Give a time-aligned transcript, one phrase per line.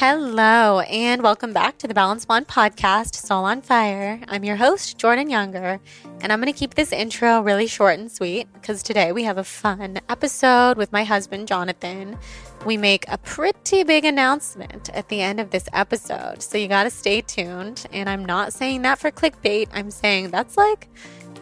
[0.00, 4.18] Hello, and welcome back to the Balanced Blonde podcast, Soul on Fire.
[4.28, 5.78] I'm your host, Jordan Younger,
[6.22, 9.36] and I'm going to keep this intro really short and sweet because today we have
[9.36, 12.16] a fun episode with my husband, Jonathan.
[12.64, 16.84] We make a pretty big announcement at the end of this episode, so you got
[16.84, 17.86] to stay tuned.
[17.92, 20.88] And I'm not saying that for clickbait, I'm saying that's like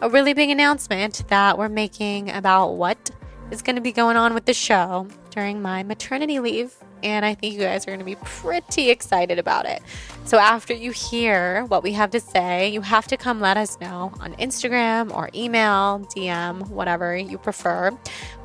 [0.03, 3.13] a really big announcement that we're making about what
[3.53, 7.35] is going to be going on with the show during my maternity leave and I
[7.35, 9.83] think you guys are going to be pretty excited about it.
[10.25, 13.81] So, after you hear what we have to say, you have to come let us
[13.81, 17.91] know on Instagram or email, DM, whatever you prefer,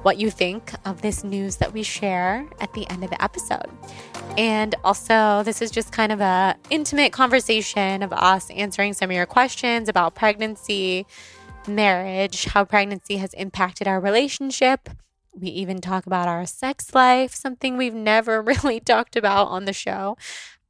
[0.03, 3.69] what you think of this news that we share at the end of the episode.
[4.37, 9.15] And also, this is just kind of a intimate conversation of us answering some of
[9.15, 11.05] your questions about pregnancy,
[11.67, 14.89] marriage, how pregnancy has impacted our relationship
[15.35, 19.73] we even talk about our sex life, something we've never really talked about on the
[19.73, 20.17] show.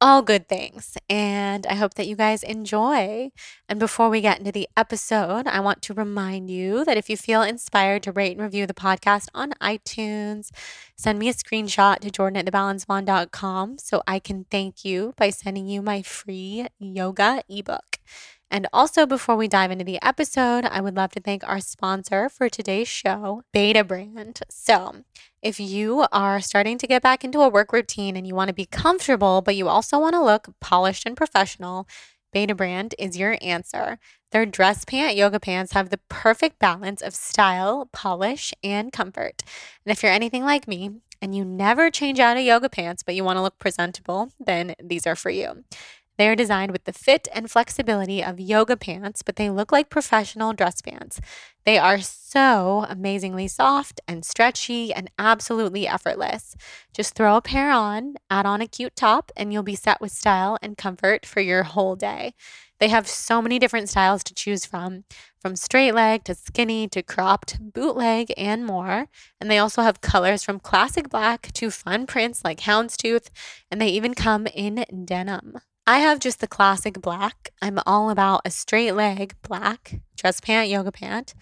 [0.00, 0.98] All good things.
[1.08, 3.30] And I hope that you guys enjoy.
[3.68, 7.16] And before we get into the episode, I want to remind you that if you
[7.16, 10.50] feel inspired to rate and review the podcast on iTunes,
[10.96, 15.68] send me a screenshot to jordan at thebalancedblonde.com so I can thank you by sending
[15.68, 17.98] you my free yoga ebook.
[18.50, 22.28] And also, before we dive into the episode, I would love to thank our sponsor
[22.28, 24.42] for today's show, Betabrand.
[24.48, 25.04] So,
[25.42, 28.54] if you are starting to get back into a work routine and you want to
[28.54, 31.88] be comfortable, but you also want to look polished and professional,
[32.34, 33.98] Betabrand is your answer.
[34.32, 39.42] Their dress pant yoga pants have the perfect balance of style, polish, and comfort.
[39.86, 40.90] And if you're anything like me
[41.22, 44.74] and you never change out of yoga pants, but you want to look presentable, then
[44.82, 45.64] these are for you.
[46.16, 49.90] They are designed with the fit and flexibility of yoga pants, but they look like
[49.90, 51.20] professional dress pants.
[51.64, 56.56] They are so amazingly soft and stretchy and absolutely effortless.
[56.92, 60.12] Just throw a pair on, add on a cute top, and you'll be set with
[60.12, 62.34] style and comfort for your whole day.
[62.78, 65.04] They have so many different styles to choose from,
[65.40, 69.06] from straight leg to skinny to cropped, bootleg, and more.
[69.40, 73.30] And they also have colors from classic black to fun prints like houndstooth,
[73.70, 75.58] and they even come in denim.
[75.86, 77.50] I have just the classic black.
[77.60, 81.34] I'm all about a straight leg black dress pant, yoga pant.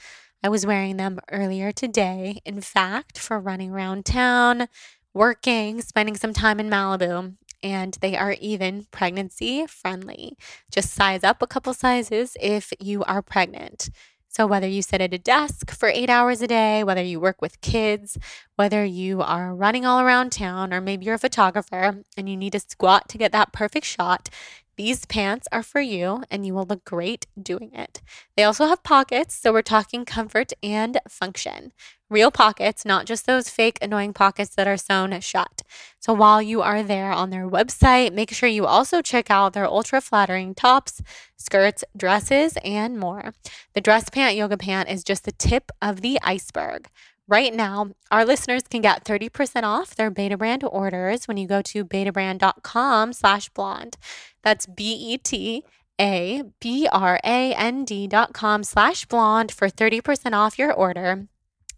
[0.42, 4.66] I was wearing them earlier today, in fact, for running around town,
[5.14, 10.36] working, spending some time in Malibu, and they are even pregnancy friendly.
[10.72, 13.90] Just size up a couple sizes if you are pregnant.
[14.32, 17.42] So, whether you sit at a desk for eight hours a day, whether you work
[17.42, 18.16] with kids,
[18.56, 22.52] whether you are running all around town, or maybe you're a photographer and you need
[22.52, 24.30] to squat to get that perfect shot,
[24.76, 28.00] these pants are for you and you will look great doing it.
[28.36, 31.72] They also have pockets, so we're talking comfort and function.
[32.08, 35.62] Real pockets, not just those fake annoying pockets that are sewn shut.
[35.98, 39.66] So while you are there on their website, make sure you also check out their
[39.66, 41.00] ultra flattering tops,
[41.36, 43.32] skirts, dresses, and more.
[43.74, 46.88] The dress pant yoga pant is just the tip of the iceberg.
[47.32, 51.82] Right now, our listeners can get 30% off their Betabrand orders when you go to
[51.82, 53.96] betabrand.com slash blonde.
[54.42, 55.64] That's B-E-T
[55.98, 61.26] a B R A N D dot com slash blonde for 30% off your order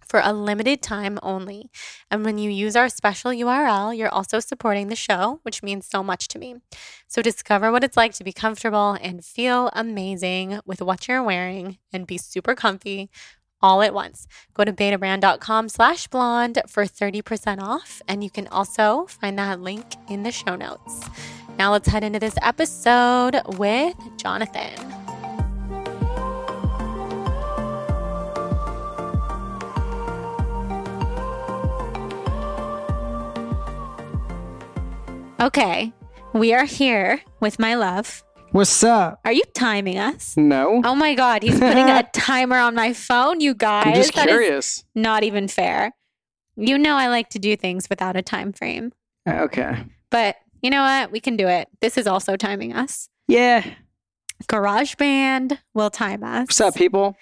[0.05, 1.71] for a limited time only.
[2.11, 6.03] And when you use our special URL, you're also supporting the show, which means so
[6.03, 6.56] much to me.
[7.06, 11.79] So discover what it's like to be comfortable and feel amazing with what you're wearing
[11.93, 13.09] and be super comfy
[13.64, 14.28] all at once.
[14.55, 18.00] Go to betabrand.com slash blonde for 30% off.
[18.06, 21.08] And you can also find that link in the show notes.
[21.58, 24.76] Now now let's head into this episode with Jonathan.
[35.40, 35.90] Okay,
[36.34, 38.22] we are here with my love.
[38.55, 39.19] What's up?
[39.25, 40.37] Are you timing us?
[40.37, 40.81] No.
[40.85, 43.87] Oh my God, he's putting a timer on my phone, you guys.
[43.89, 44.85] I'm just That is curious.
[44.95, 45.91] not even fair.
[46.56, 48.93] You know, I like to do things without a time frame,
[49.29, 49.85] Uh, Okay.
[50.09, 51.11] but you know what?
[51.11, 51.67] We can do it.
[51.81, 53.09] This is also timing us.
[53.27, 53.65] Yeah.
[54.45, 56.43] GarageBand will time us.
[56.43, 57.17] What's up, people?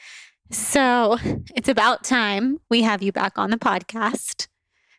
[0.50, 1.16] So
[1.56, 4.48] it's about time we have you back on the podcast.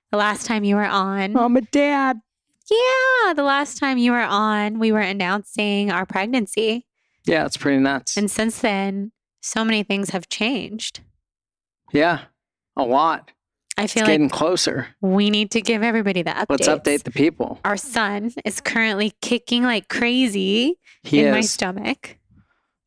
[0.09, 2.21] The last time you were on, I'm a dad.
[2.69, 6.85] Yeah, the last time you were on, we were announcing our pregnancy.
[7.25, 8.17] Yeah, it's pretty nuts.
[8.17, 9.11] And since then,
[9.41, 11.01] so many things have changed.
[11.91, 12.19] yeah,
[12.75, 13.31] a lot.
[13.77, 14.87] I It's feel getting like closer.
[15.01, 16.45] we need to give everybody the update.
[16.49, 17.59] Let's update the people.
[17.65, 22.17] Our son is currently kicking like crazy He in my stomach.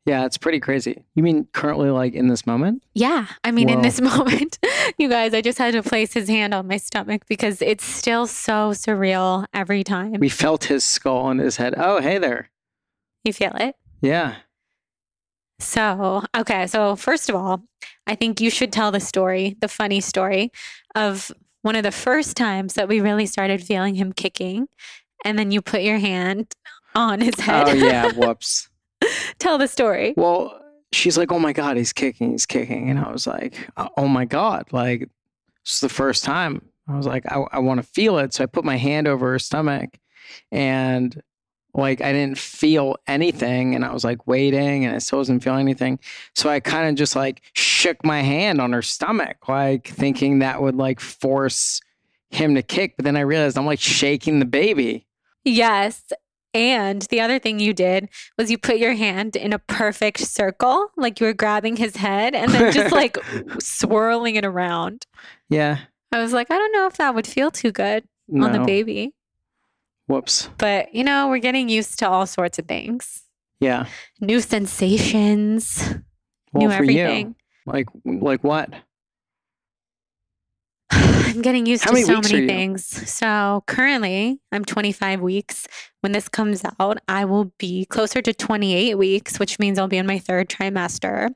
[0.07, 1.03] Yeah, it's pretty crazy.
[1.15, 2.81] You mean currently, like in this moment?
[2.93, 3.27] Yeah.
[3.43, 4.57] I mean, in this moment,
[4.97, 8.25] you guys, I just had to place his hand on my stomach because it's still
[8.25, 10.13] so surreal every time.
[10.13, 11.75] We felt his skull on his head.
[11.75, 12.49] Oh, hey there.
[13.25, 13.75] you feel it?
[13.99, 14.35] Yeah.
[15.59, 16.67] So, okay.
[16.67, 17.63] So, first of all,
[18.05, 20.53] I think you should tell the story, the funny story
[20.95, 21.33] of
[21.63, 24.69] one of the first times that we really started feeling him kicking.
[25.25, 26.53] And then you put your hand
[26.95, 27.67] on his oh, head.
[27.67, 28.13] Oh, yeah.
[28.13, 28.69] Whoops.
[29.39, 30.13] tell the story.
[30.17, 30.61] Well,
[30.91, 32.89] she's like, oh my God, he's kicking, he's kicking.
[32.89, 35.09] And I was like, oh my God, like,
[35.61, 36.61] it's the first time.
[36.87, 38.33] I was like, I, I want to feel it.
[38.33, 39.99] So I put my hand over her stomach
[40.51, 41.21] and
[41.73, 43.75] like, I didn't feel anything.
[43.75, 45.99] And I was like waiting and I still wasn't feeling anything.
[46.33, 50.61] So I kind of just like shook my hand on her stomach, like thinking that
[50.61, 51.81] would like force
[52.29, 52.95] him to kick.
[52.95, 55.05] But then I realized I'm like shaking the baby.
[55.43, 56.11] Yes.
[56.57, 60.89] And the other thing you did was you put your hand in a perfect circle,
[60.97, 63.15] like you were grabbing his head and then just like
[63.59, 65.05] swirling it around.
[65.49, 65.77] Yeah.
[66.11, 69.13] I was like, I don't know if that would feel too good on the baby.
[70.07, 70.49] Whoops.
[70.57, 73.23] But, you know, we're getting used to all sorts of things
[73.59, 73.85] Yeah.
[74.19, 75.95] new sensations,
[76.53, 77.35] Well, new for you, everything.
[77.65, 78.73] like, like what?
[80.91, 82.85] I'm getting used How to many so many things.
[83.11, 85.67] So currently, I'm 25 weeks.
[86.01, 89.97] When this comes out, I will be closer to 28 weeks, which means I'll be
[89.97, 91.29] in my third trimester.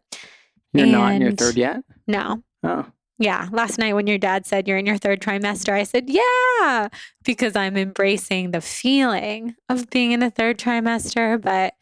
[0.73, 1.83] You're not in your third yet?
[2.07, 2.43] No.
[2.63, 2.85] Oh.
[3.19, 3.49] Yeah.
[3.51, 6.87] Last night, when your dad said you're in your third trimester, I said, yeah,
[7.23, 11.75] because I'm embracing the feeling of being in the third trimester, but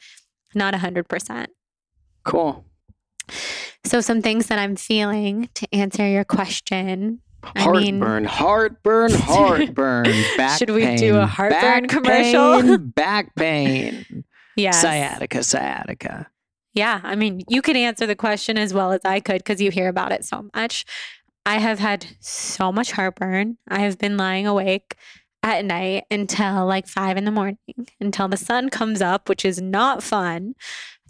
[0.54, 1.48] not 100%.
[2.26, 2.66] Cool.
[3.86, 7.22] So, some things that I'm feeling to answer your question.
[7.44, 10.06] I mean- Heartburn, heartburn, heartburn.
[10.38, 12.62] Back Should we pain, do a heartburn back commercial?
[12.62, 14.24] pain, back pain.
[14.56, 14.72] yeah.
[14.72, 16.28] Sciatica, sciatica.
[16.74, 17.00] Yeah.
[17.04, 19.88] I mean, you could answer the question as well as I could because you hear
[19.90, 20.86] about it so much.
[21.46, 23.58] I have had so much heartburn.
[23.68, 24.96] I have been lying awake
[25.42, 27.58] at night until like five in the morning,
[28.00, 30.54] until the sun comes up, which is not fun,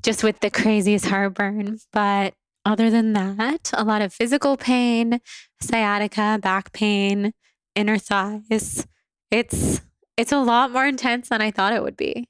[0.04, 1.80] just with the craziest heartburn.
[1.92, 2.36] But
[2.66, 5.20] other than that, a lot of physical pain,
[5.62, 7.34] sciatica, back pain,
[7.76, 8.88] inner thighs.
[9.32, 9.82] It's
[10.18, 12.28] it's a lot more intense than I thought it would be.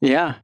[0.00, 0.36] Yeah.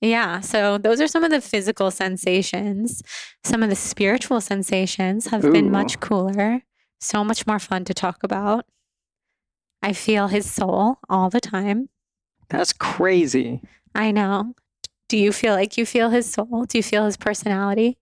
[0.00, 0.40] Yeah.
[0.40, 3.02] So those are some of the physical sensations.
[3.44, 6.62] Some of the spiritual sensations have been much cooler,
[7.00, 8.66] so much more fun to talk about.
[9.82, 11.88] I feel his soul all the time.
[12.48, 13.60] That's crazy.
[13.94, 14.54] I know.
[15.08, 16.64] Do you feel like you feel his soul?
[16.66, 17.98] Do you feel his personality?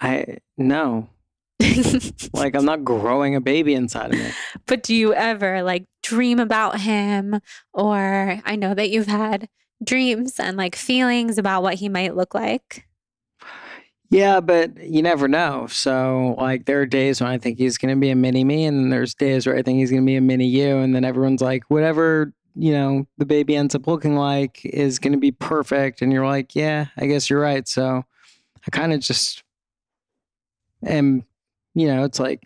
[0.00, 1.08] I no.
[2.32, 4.30] Like I'm not growing a baby inside of me.
[4.66, 7.40] but do you ever like dream about him?
[7.72, 9.48] Or I know that you've had
[9.82, 12.86] dreams and like feelings about what he might look like.
[14.10, 15.66] Yeah, but you never know.
[15.66, 18.64] So, like, there are days when I think he's going to be a mini me,
[18.64, 20.94] and then there's days where I think he's going to be a mini you, and
[20.94, 25.18] then everyone's like, whatever you know the baby ends up looking like is going to
[25.18, 27.66] be perfect, and you're like, yeah, I guess you're right.
[27.66, 28.04] So,
[28.66, 29.42] I kind of just
[30.84, 31.24] am,
[31.76, 32.42] you know, it's like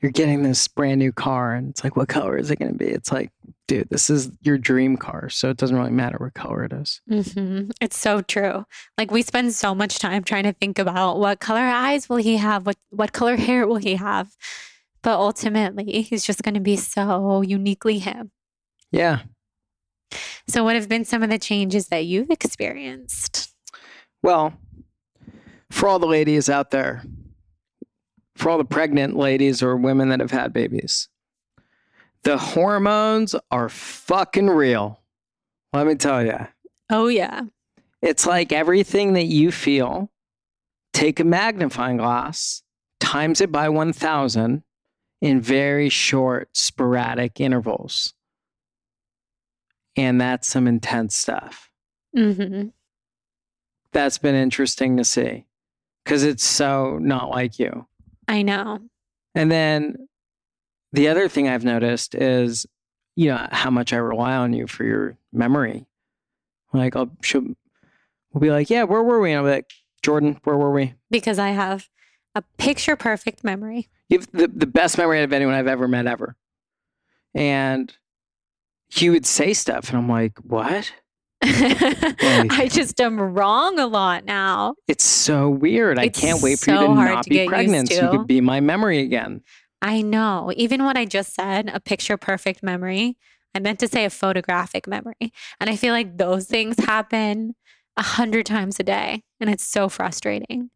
[0.00, 2.78] you're getting this brand new car, and it's like, what color is it going to
[2.78, 2.86] be?
[2.86, 3.30] It's like,
[3.68, 7.02] dude, this is your dream car, so it doesn't really matter what color it is.
[7.08, 8.64] hmm It's so true.
[8.96, 12.36] Like we spend so much time trying to think about what color eyes will he
[12.36, 14.30] have, what what color hair will he have,
[15.02, 18.30] but ultimately he's just going to be so uniquely him.
[18.92, 19.22] Yeah.
[20.48, 23.52] So, what have been some of the changes that you've experienced?
[24.22, 24.54] Well,
[25.70, 27.02] for all the ladies out there,
[28.40, 31.08] for all the pregnant ladies or women that have had babies,
[32.22, 35.00] the hormones are fucking real.
[35.72, 36.38] Let me tell you,
[36.90, 37.42] Oh, yeah.
[38.02, 40.10] it's like everything that you feel,
[40.92, 42.62] take a magnifying glass,
[42.98, 44.62] times it by 1,000
[45.20, 48.14] in very short, sporadic intervals.
[49.96, 51.70] And that's some intense stuff.
[52.16, 52.68] hmm
[53.92, 55.44] That's been interesting to see
[56.04, 57.86] because it's so not like you.
[58.30, 58.78] I know.
[59.34, 60.08] And then
[60.92, 62.64] the other thing I've noticed is,
[63.16, 65.86] you know, how much I rely on you for your memory.
[66.72, 67.42] Like, I'll, she'll,
[68.32, 69.32] we'll be like, yeah, where were we?
[69.32, 69.70] And I'll be like,
[70.02, 70.94] Jordan, where were we?
[71.10, 71.88] Because I have
[72.36, 73.88] a picture perfect memory.
[74.08, 76.36] You have the, the best memory of anyone I've ever met ever.
[77.34, 77.92] And
[78.88, 80.92] he would say stuff, and I'm like, what?
[81.42, 84.74] I just am wrong a lot now.
[84.88, 85.98] It's so weird.
[85.98, 88.60] I can't wait for you to not to be pregnant so you could be my
[88.60, 89.42] memory again.
[89.82, 90.52] I know.
[90.56, 93.16] Even what I just said, a picture perfect memory,
[93.54, 95.32] I meant to say a photographic memory.
[95.58, 97.54] And I feel like those things happen
[97.96, 99.22] a hundred times a day.
[99.40, 100.70] And it's so frustrating.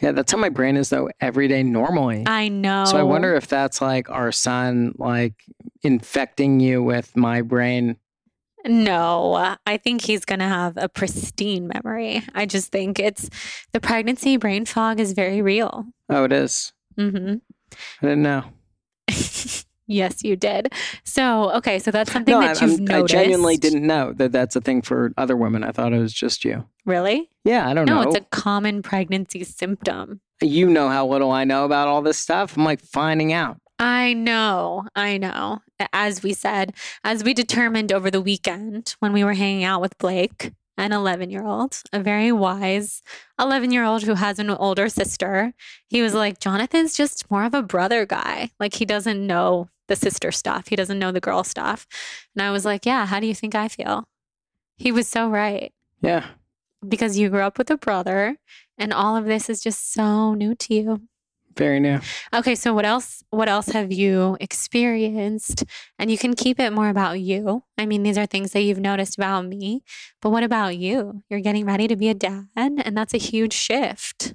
[0.00, 2.24] Yeah, that's how my brain is though every day normally.
[2.26, 2.86] I know.
[2.86, 5.34] So I wonder if that's like our son like
[5.82, 7.96] infecting you with my brain.
[8.66, 12.22] No, I think he's going to have a pristine memory.
[12.34, 13.28] I just think it's
[13.72, 15.86] the pregnancy brain fog is very real.
[16.08, 16.72] Oh, it is.
[16.96, 17.34] hmm
[18.02, 18.44] I didn't know.
[19.86, 20.72] yes, you did.
[21.04, 24.32] So, okay, so that's something No, that I, you've I'm- I genuinely didn't know that
[24.32, 25.64] that's a thing for other women.
[25.64, 26.64] I thought it was just you.
[26.84, 27.28] Really?
[27.44, 28.02] Yeah, I don't No, know.
[28.02, 30.20] No, it's a common pregnancy symptom.
[30.42, 32.56] you know how little I know about all this stuff.
[32.56, 33.59] I'm like finding out.
[33.80, 35.62] I know, I know.
[35.92, 39.96] As we said, as we determined over the weekend when we were hanging out with
[39.96, 43.00] Blake, an 11 year old, a very wise
[43.40, 45.54] 11 year old who has an older sister,
[45.88, 48.50] he was like, Jonathan's just more of a brother guy.
[48.60, 51.86] Like, he doesn't know the sister stuff, he doesn't know the girl stuff.
[52.36, 54.04] And I was like, Yeah, how do you think I feel?
[54.76, 55.72] He was so right
[56.02, 56.26] Yeah.
[56.86, 58.36] because you grew up with a brother
[58.78, 61.00] and all of this is just so new to you.
[61.60, 62.00] Very new.
[62.32, 65.64] Okay, so what else what else have you experienced?
[65.98, 67.64] And you can keep it more about you.
[67.76, 69.82] I mean, these are things that you've noticed about me,
[70.22, 71.22] but what about you?
[71.28, 74.32] You're getting ready to be a dad, and that's a huge shift.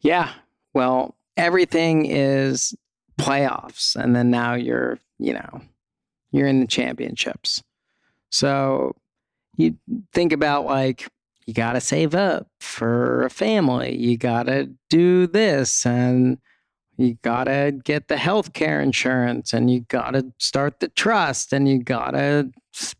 [0.00, 0.32] Yeah.
[0.72, 2.74] Well, everything is
[3.18, 3.94] playoffs.
[3.94, 5.60] And then now you're, you know,
[6.30, 7.62] you're in the championships.
[8.30, 8.96] So
[9.56, 9.76] you
[10.12, 11.08] think about like,
[11.46, 13.96] you got to save up for a family.
[13.96, 16.38] You got to do this and
[16.96, 21.52] you got to get the health care insurance and you got to start the trust
[21.52, 22.50] and you got to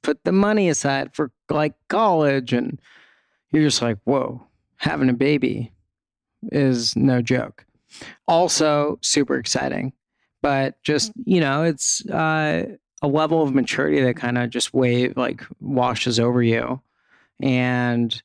[0.02, 2.52] put the money aside for like college.
[2.52, 2.80] And
[3.50, 5.72] you're just like, whoa, having a baby
[6.52, 7.64] is no joke.
[8.28, 9.92] Also, super exciting,
[10.42, 12.64] but just, you know, it's uh,
[13.02, 16.80] a level of maturity that kind of just wave like washes over you.
[17.40, 18.22] And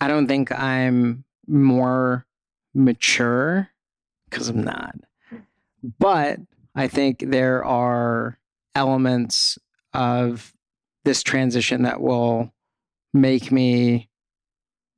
[0.00, 2.26] I don't think I'm more
[2.74, 3.68] mature
[4.28, 4.94] because I'm not.
[5.98, 6.40] But
[6.74, 8.38] I think there are
[8.74, 9.58] elements
[9.94, 10.52] of
[11.04, 12.52] this transition that will
[13.14, 14.10] make me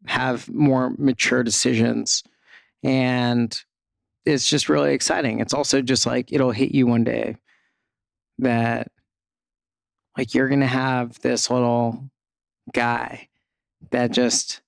[0.06, 2.24] have more mature decisions.
[2.82, 3.56] And
[4.24, 5.40] it's just really exciting.
[5.40, 7.36] It's also just like it'll hit you one day
[8.38, 8.88] that
[10.16, 12.10] like you're going to have this little
[12.72, 13.28] guy
[13.90, 14.60] that just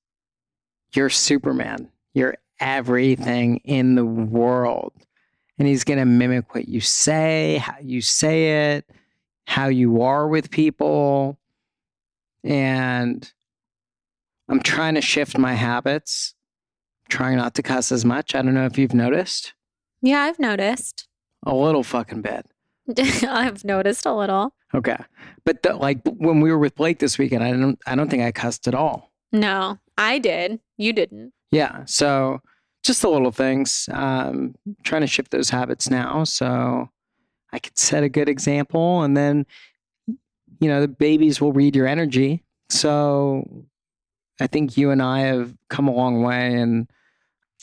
[0.95, 1.89] you're Superman.
[2.15, 4.93] You're everything in the world.
[5.59, 8.87] And he's going to mimic what you say, how you say it,
[9.47, 11.39] how you are with people.
[12.43, 13.31] And
[14.49, 16.35] I'm trying to shift my habits,
[17.09, 18.35] trying not to cuss as much.
[18.35, 19.53] I don't know if you've noticed
[20.03, 21.07] Yeah, I've noticed.
[21.45, 22.47] a little fucking bit.
[23.29, 24.55] I've noticed a little.
[24.75, 24.97] Okay.
[25.45, 28.23] But the, like when we were with Blake this weekend, I don't, I don't think
[28.23, 29.13] I cussed at all.
[29.33, 30.61] No, I did.
[30.79, 31.35] You didn't.
[31.53, 31.85] Yeah.
[31.85, 32.41] So
[32.83, 33.89] just the little things.
[33.93, 36.89] Um, trying to shift those habits now, so
[37.53, 39.47] I could set a good example, and then
[40.59, 42.43] you know the babies will read your energy.
[42.71, 43.67] So
[44.41, 46.91] I think you and I have come a long way, and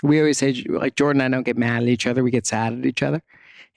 [0.04, 2.46] we always say like Jordan and I don't get mad at each other; we get
[2.46, 3.24] sad at each other.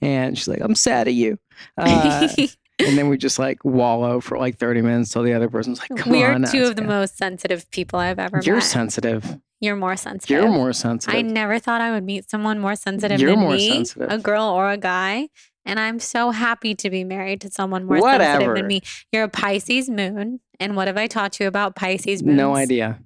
[0.03, 1.39] And she's like, "I'm sad at you,"
[1.79, 2.29] uh,
[2.87, 5.91] and then we just like wallow for like 30 minutes till the other person's like,
[5.97, 6.19] "Come on.
[6.19, 8.47] we are two of the Jessica." most sensitive people I've ever met.
[8.47, 8.65] You're met.
[8.65, 9.39] sensitive.
[9.61, 10.43] You're more sensitive.
[10.43, 11.15] You're more sensitive.
[11.15, 14.11] I never thought I would meet someone more sensitive You're than more me, sensitive.
[14.11, 15.29] a girl or a guy.
[15.67, 18.81] And I'm so happy to be married to someone more sensitive than me.
[19.13, 20.41] You're a Pisces moon.
[20.59, 22.39] And what have I taught you about Pisces moons?
[22.39, 23.01] No idea.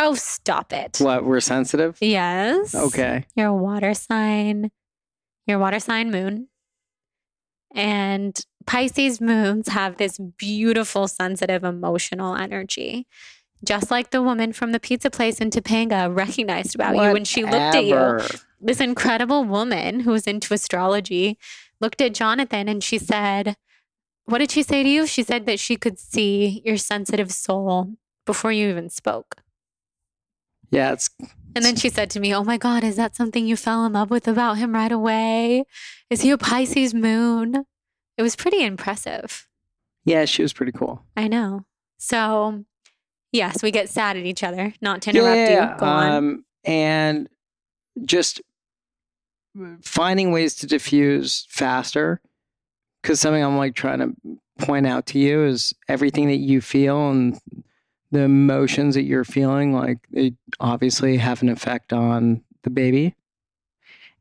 [0.00, 0.96] Oh, stop it.
[0.98, 1.24] What?
[1.24, 1.98] We're sensitive?
[2.00, 2.74] Yes.
[2.74, 3.26] Okay.
[3.36, 4.72] You're a water sign.
[5.46, 6.48] You're a water sign moon.
[7.74, 8.38] And
[8.70, 13.08] Pisces moons have this beautiful, sensitive, emotional energy.
[13.64, 17.42] Just like the woman from the pizza place in Topanga recognized about you when she
[17.42, 18.20] looked at you.
[18.60, 21.36] This incredible woman who was into astrology
[21.80, 23.56] looked at Jonathan and she said,
[24.26, 25.04] What did she say to you?
[25.04, 29.42] She said that she could see your sensitive soul before you even spoke.
[30.70, 31.10] Yeah, it's
[31.56, 33.94] And then she said to me, Oh my God, is that something you fell in
[33.94, 35.64] love with about him right away?
[36.08, 37.66] Is he a Pisces moon?
[38.20, 39.48] It was pretty impressive.
[40.04, 41.02] yeah, she was pretty cool.
[41.16, 41.64] I know.
[41.96, 42.66] So,
[43.32, 44.74] yes, we get sad at each other.
[44.82, 45.78] Not to interrupt you.
[45.78, 46.12] Go on.
[46.12, 47.30] Um, and
[48.04, 48.42] just
[49.80, 52.20] finding ways to diffuse faster.
[53.00, 54.14] Because something I'm like trying to
[54.58, 57.40] point out to you is everything that you feel and
[58.10, 63.14] the emotions that you're feeling, like they obviously have an effect on the baby.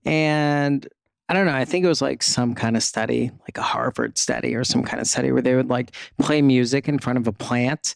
[0.06, 0.88] And
[1.30, 4.18] I don't know, I think it was like some kind of study, like a Harvard
[4.18, 7.28] study or some kind of study where they would like play music in front of
[7.28, 7.96] a plant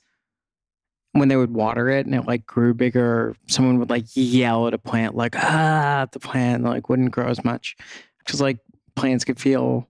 [1.14, 4.76] when they would water it and it like grew bigger, someone would like yell at
[4.76, 7.76] a plant, like, ah, the plant like wouldn't grow as much.
[8.20, 8.60] Because like
[8.96, 9.90] plants could feel,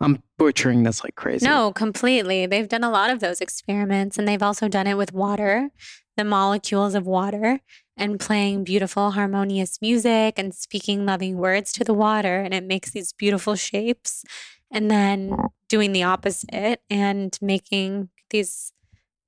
[0.00, 1.46] I'm butchering this like crazy.
[1.46, 2.46] No, completely.
[2.46, 5.70] They've done a lot of those experiments and they've also done it with water,
[6.16, 7.60] the molecules of water,
[7.96, 12.40] and playing beautiful, harmonious music and speaking loving words to the water.
[12.40, 14.24] And it makes these beautiful shapes.
[14.70, 15.36] And then
[15.68, 18.72] doing the opposite and making these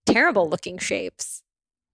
[0.07, 1.43] terrible looking shapes.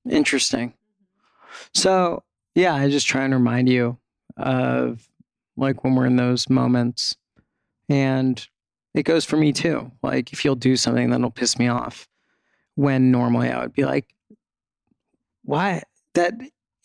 [0.08, 0.68] Interesting.
[0.68, 1.56] Mm-hmm.
[1.74, 2.22] So,
[2.54, 3.98] yeah, I just try and remind you
[4.36, 5.08] of
[5.56, 7.16] like when we're in those moments.
[7.88, 8.46] And
[8.94, 9.90] it goes for me too.
[10.02, 12.08] Like, if you'll do something that'll piss me off,
[12.76, 14.14] when normally I would be like,
[15.42, 15.82] why?
[16.14, 16.34] That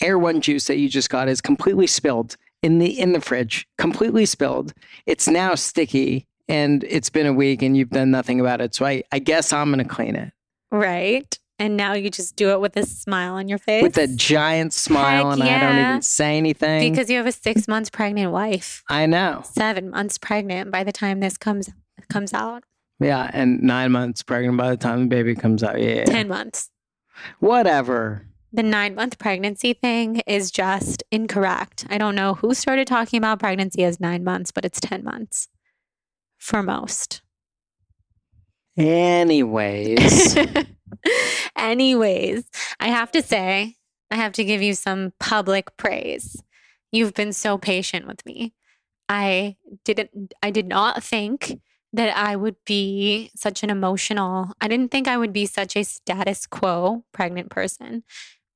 [0.01, 4.25] Erewhon juice that you just got is completely spilled in the in the fridge, completely
[4.25, 4.73] spilled.
[5.05, 8.75] It's now sticky and it's been a week and you've done nothing about it.
[8.75, 10.31] So I, I guess I'm gonna clean it.
[10.71, 11.37] Right.
[11.57, 13.81] And now you just do it with a smile on your face.
[13.81, 16.91] with a giant smile Heck and I don't even say anything.
[16.91, 18.83] because you have a six months pregnant wife.
[18.89, 19.43] I know.
[19.45, 21.69] Seven months pregnant by the time this comes
[22.09, 22.63] comes out.
[22.99, 25.79] Yeah, and nine months pregnant by the time the baby comes out.
[25.81, 26.69] Yeah, Ten months.
[27.39, 28.25] whatever.
[28.55, 31.85] The nine month pregnancy thing is just incorrect.
[31.89, 35.49] I don't know who started talking about pregnancy as nine months, but it's 10 months
[36.37, 37.21] for most.
[38.77, 40.37] Anyways,
[41.57, 42.45] Anyways,
[42.79, 43.75] I have to say,
[44.09, 46.41] I have to give you some public praise.
[46.93, 48.53] You've been so patient with me.
[49.09, 51.59] I didn't I did not think
[51.91, 54.51] that I would be such an emotional.
[54.61, 58.03] I didn't think I would be such a status quo pregnant person.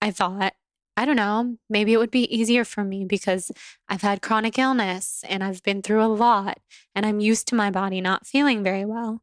[0.01, 0.53] I thought
[0.99, 3.53] I don't know, maybe it would be easier for me because
[3.87, 6.59] I've had chronic illness and I've been through a lot
[6.93, 9.21] and I'm used to my body not feeling very well.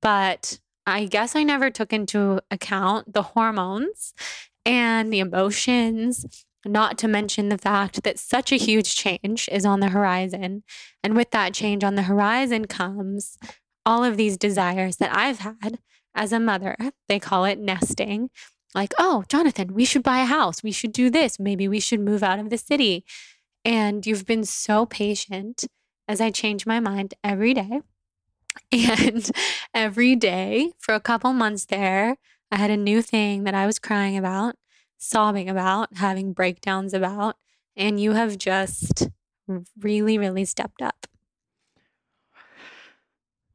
[0.00, 4.14] But I guess I never took into account the hormones
[4.64, 6.24] and the emotions,
[6.64, 10.62] not to mention the fact that such a huge change is on the horizon.
[11.04, 13.36] And with that change on the horizon comes
[13.84, 15.80] all of these desires that I've had
[16.14, 16.76] as a mother.
[17.08, 18.30] They call it nesting.
[18.74, 20.62] Like, oh, Jonathan, we should buy a house.
[20.62, 21.40] We should do this.
[21.40, 23.04] Maybe we should move out of the city.
[23.64, 25.64] And you've been so patient
[26.06, 27.80] as I change my mind every day.
[28.72, 29.30] And
[29.72, 32.16] every day for a couple months there,
[32.50, 34.56] I had a new thing that I was crying about,
[34.98, 37.36] sobbing about, having breakdowns about.
[37.76, 39.08] And you have just
[39.78, 41.06] really, really stepped up.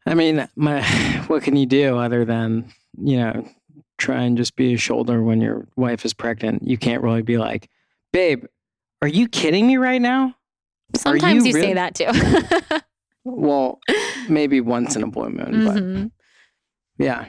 [0.06, 0.82] I mean, my
[1.28, 3.47] what can you do other than you know
[3.98, 6.68] try and just be a shoulder when your wife is pregnant?
[6.68, 7.70] You can't really be like,
[8.14, 8.46] babe,
[9.02, 10.36] are you kidding me right now?
[10.96, 12.82] Sometimes you you, say that too.
[13.24, 13.80] Well,
[14.30, 16.12] maybe once in a blue moon, but Mhm.
[16.98, 17.26] yeah.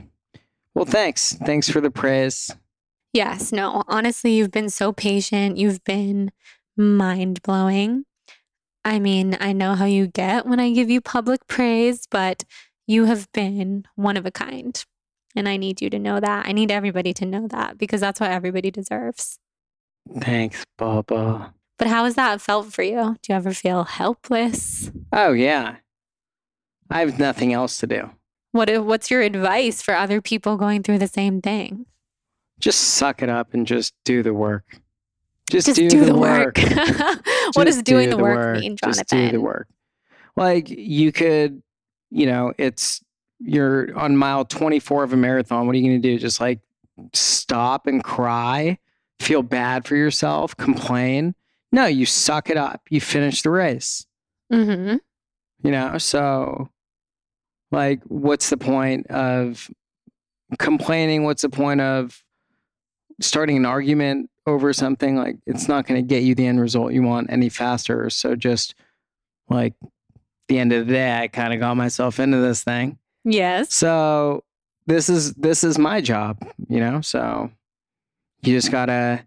[0.75, 1.33] Well, thanks.
[1.47, 2.55] Thanks for the praise.
[3.15, 5.57] Yes, no, honestly, you've been so patient.
[5.57, 6.33] You've been
[6.77, 8.05] mind blowing.
[8.85, 12.45] I mean, I know how you get when I give you public praise, but
[12.87, 14.85] you have been one of a kind.
[15.37, 16.47] And I need you to know that.
[16.47, 19.39] I need everybody to know that because that's what everybody deserves.
[20.19, 21.53] Thanks, Baba.
[21.79, 23.17] But how has that felt for you?
[23.23, 24.91] Do you ever feel helpless?
[25.13, 25.77] Oh yeah.
[26.91, 28.11] I have nothing else to do.
[28.53, 31.85] What what's your advice for other people going through the same thing?
[32.59, 34.81] Just suck it up and just do the work.
[35.51, 36.59] Just, Just do, the, work.
[37.53, 39.05] what does doing do the work, mean, Jonathan?
[39.05, 39.69] Just do the work.
[40.35, 41.63] Like you could,
[42.11, 43.01] you know, it's
[43.39, 45.67] you're on mile 24 of a marathon.
[45.67, 46.19] What are you going to do?
[46.19, 46.61] Just like
[47.13, 48.79] stop and cry,
[49.21, 51.35] feel bad for yourself, complain?
[51.73, 52.83] No, you suck it up.
[52.89, 54.07] You finish the race.
[54.53, 54.97] Mm-hmm.
[55.63, 56.71] You know, so
[57.71, 59.71] Like, what's the point of
[60.59, 61.25] complaining?
[61.25, 62.23] What's the point of
[63.21, 65.17] starting an argument over something?
[65.17, 68.09] Like, it's not going to get you the end result you want any faster.
[68.11, 68.75] So, just
[69.49, 69.75] like
[70.49, 72.99] the end of the day, I kind of got myself into this thing.
[73.27, 73.75] Yes.
[73.75, 74.45] So,
[74.87, 77.01] this is this is my job, you know.
[77.01, 77.51] So,
[78.43, 79.27] you just gotta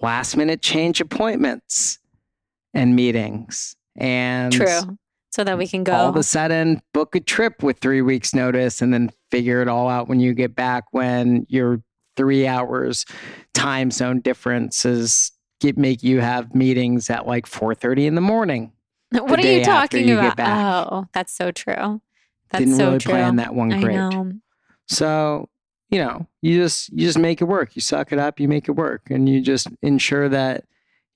[0.00, 1.98] last minute change appointments
[2.72, 4.98] and meetings and True.
[5.30, 5.92] So that we can go.
[5.92, 9.68] all of a sudden book a trip with three weeks notice and then figure it
[9.68, 11.82] all out when you get back when your
[12.16, 13.04] three hours
[13.52, 18.72] time zone differences get make you have meetings at like 4.30 in the morning
[19.10, 20.92] what are you talking you about?
[20.92, 22.00] Oh, that's so true.
[22.50, 23.12] That's didn't so really true.
[23.12, 23.96] plan that one I great.
[23.96, 24.32] know.
[24.86, 25.48] so
[25.90, 27.74] you know you just you just make it work.
[27.76, 29.10] You suck it up you make it work.
[29.10, 30.64] And you just ensure that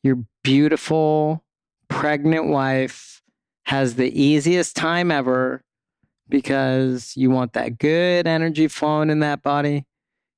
[0.03, 1.45] your beautiful
[1.89, 3.23] pregnant wife
[3.65, 5.63] has the easiest time ever
[6.29, 9.85] because you want that good energy flowing in that body.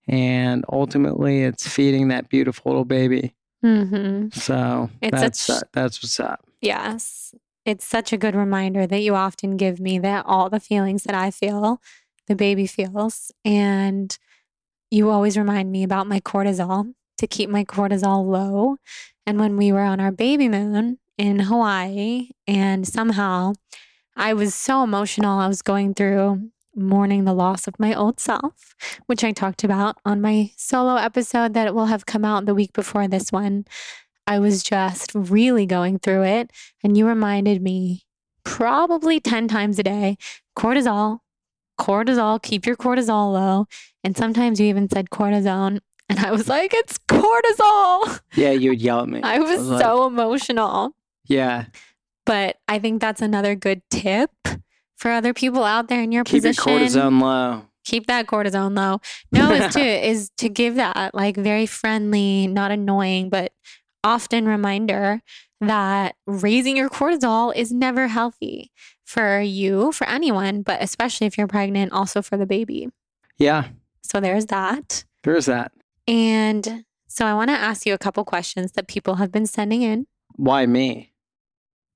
[0.07, 3.35] And ultimately it's feeding that beautiful little baby.
[3.63, 6.45] Hmm so It's that's such- that's what's up.
[6.61, 7.35] Yes.
[7.65, 11.15] It's such a good reminder that you often give me that all the feelings that
[11.15, 11.81] I feel,
[12.27, 13.33] the baby feels.
[13.45, 14.17] And
[14.91, 18.77] you always remind me about my cortisol to keep my cortisol low.
[19.27, 23.55] And when we were on our baby moon in Hawaii, and somehow
[24.17, 28.75] I was so emotional, I was going through mourning the loss of my old self,
[29.07, 32.73] which I talked about on my solo episode that will have come out the week
[32.73, 33.65] before this one.
[34.27, 36.51] I was just really going through it.
[36.83, 38.05] And you reminded me
[38.45, 40.17] probably 10 times a day
[40.57, 41.21] cortisol,
[41.79, 43.67] cortisol, keep your cortisol low.
[44.03, 45.81] And sometimes you even said cortisone.
[46.09, 48.21] And I was like, it's cortisol.
[48.35, 50.93] yeah you would yell at me I was like, so emotional.
[51.27, 51.67] yeah
[52.27, 54.31] But I think that's another good tip
[54.97, 58.77] for other people out there in your position: keep your cortisone low keep that cortisone
[58.77, 59.01] low.
[59.31, 63.53] No, is to is to give that like very friendly, not annoying, but
[64.05, 65.21] often reminder
[65.61, 68.71] that raising your cortisol is never healthy
[69.05, 72.89] for you, for anyone, but especially if you're pregnant, also for the baby.
[73.39, 73.69] yeah
[74.03, 75.05] So there's that.
[75.23, 75.73] there's that
[76.07, 79.83] And so I want to ask you a couple questions that people have been sending
[79.83, 81.13] in why me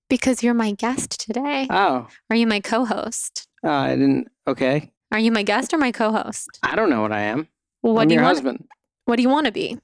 [0.09, 1.66] because you're my guest today.
[1.71, 3.47] oh Are you my co-host?
[3.64, 6.59] uh, i didn't okay Are you my guest or my co-host?
[6.62, 7.49] i don't know what i am
[7.83, 8.37] Well, what i'm do you want?
[8.37, 8.68] husband
[9.07, 9.77] What do you want to be?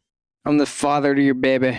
[0.46, 1.76] i'm the father to your baby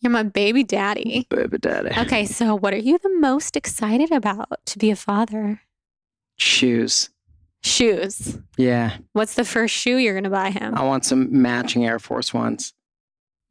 [0.00, 1.26] You're my baby daddy.
[1.28, 5.60] baby daddy Okay, so what are you the most excited about to be a father?
[6.36, 7.10] shoes
[7.64, 8.38] Shoes.
[8.56, 10.76] yeah What's the first shoe you're going to buy him?
[10.76, 12.72] I want some matching Air Force Ones.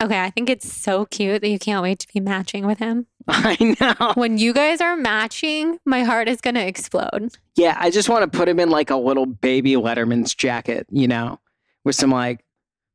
[0.02, 3.08] Okay, I think it's so cute that you can't wait to be matching with him.
[3.28, 4.14] I know.
[4.14, 7.36] When you guys are matching, my heart is going to explode.
[7.56, 11.08] Yeah, I just want to put him in like a little baby Letterman's jacket, you
[11.08, 11.40] know,
[11.84, 12.46] with some like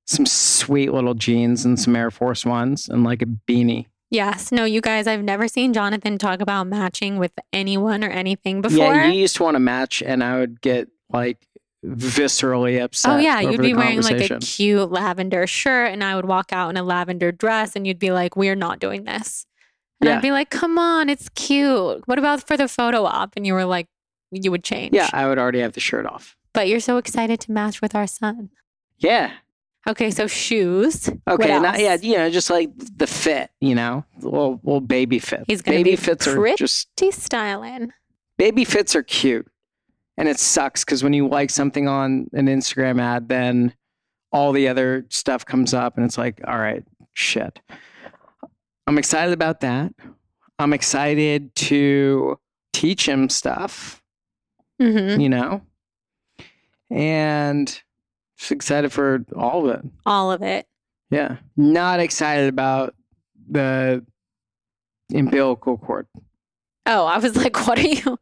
[0.07, 3.87] some sweet little jeans and some Air Force Ones and like a beanie.
[4.11, 4.53] Yes.
[4.53, 8.95] No, you guys, I've never seen Jonathan talk about matching with anyone or anything before.
[8.95, 11.47] Yeah, you used to want to match, and I would get like
[11.85, 13.13] viscerally upset.
[13.13, 16.71] Oh yeah, you'd be wearing like a cute lavender shirt and I would walk out
[16.71, 19.47] in a lavender dress and you'd be like, "We're not doing this."
[20.01, 20.17] And Yeah.
[20.17, 22.03] I'd be like, "Come on, it's cute.
[22.07, 23.89] What about for the photo op?" And you were like,
[24.31, 24.95] you would change.
[24.95, 26.37] Yeah, I would already have the shirt off.
[26.55, 28.51] But you're so excited to match with our son.
[28.99, 29.33] Yeah.
[29.89, 31.09] Okay, so shoes.
[31.29, 31.59] Okay.
[31.59, 31.97] Not, yeah.
[32.01, 33.51] You know, just like the fit.
[33.61, 35.45] You know, little little baby fit.
[35.47, 37.93] He's gonna baby be fits are just styling.
[38.39, 39.47] baby fits are cute
[40.17, 43.73] and it sucks because when you like something on an instagram ad then
[44.31, 47.61] all the other stuff comes up and it's like all right shit
[48.87, 49.93] i'm excited about that
[50.59, 52.39] i'm excited to
[52.73, 54.03] teach him stuff
[54.81, 55.63] hmm you know
[56.91, 57.83] and
[58.43, 60.67] just excited for all of it All of it.
[61.11, 62.95] yeah not excited about
[63.51, 64.05] the
[65.15, 66.07] umbilical cord
[66.85, 68.19] Oh, I was like, what are you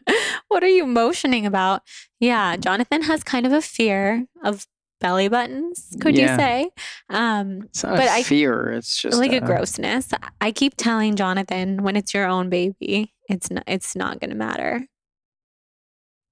[0.49, 1.81] what are you motioning about?
[2.19, 4.67] Yeah, Jonathan has kind of a fear of
[5.01, 6.33] belly buttons, could Yeah.
[6.33, 6.71] you say?
[7.09, 10.11] Um it's not But a I- fear it's just like a uh, grossness.
[10.43, 14.37] I keep telling Jonathan when it's your own baby, it's not it's not going to
[14.37, 14.87] matter.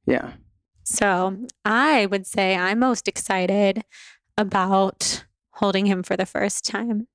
[0.07, 0.33] yeah
[0.91, 3.85] So, I would say I'm most excited
[4.39, 7.09] about holding him for the first time,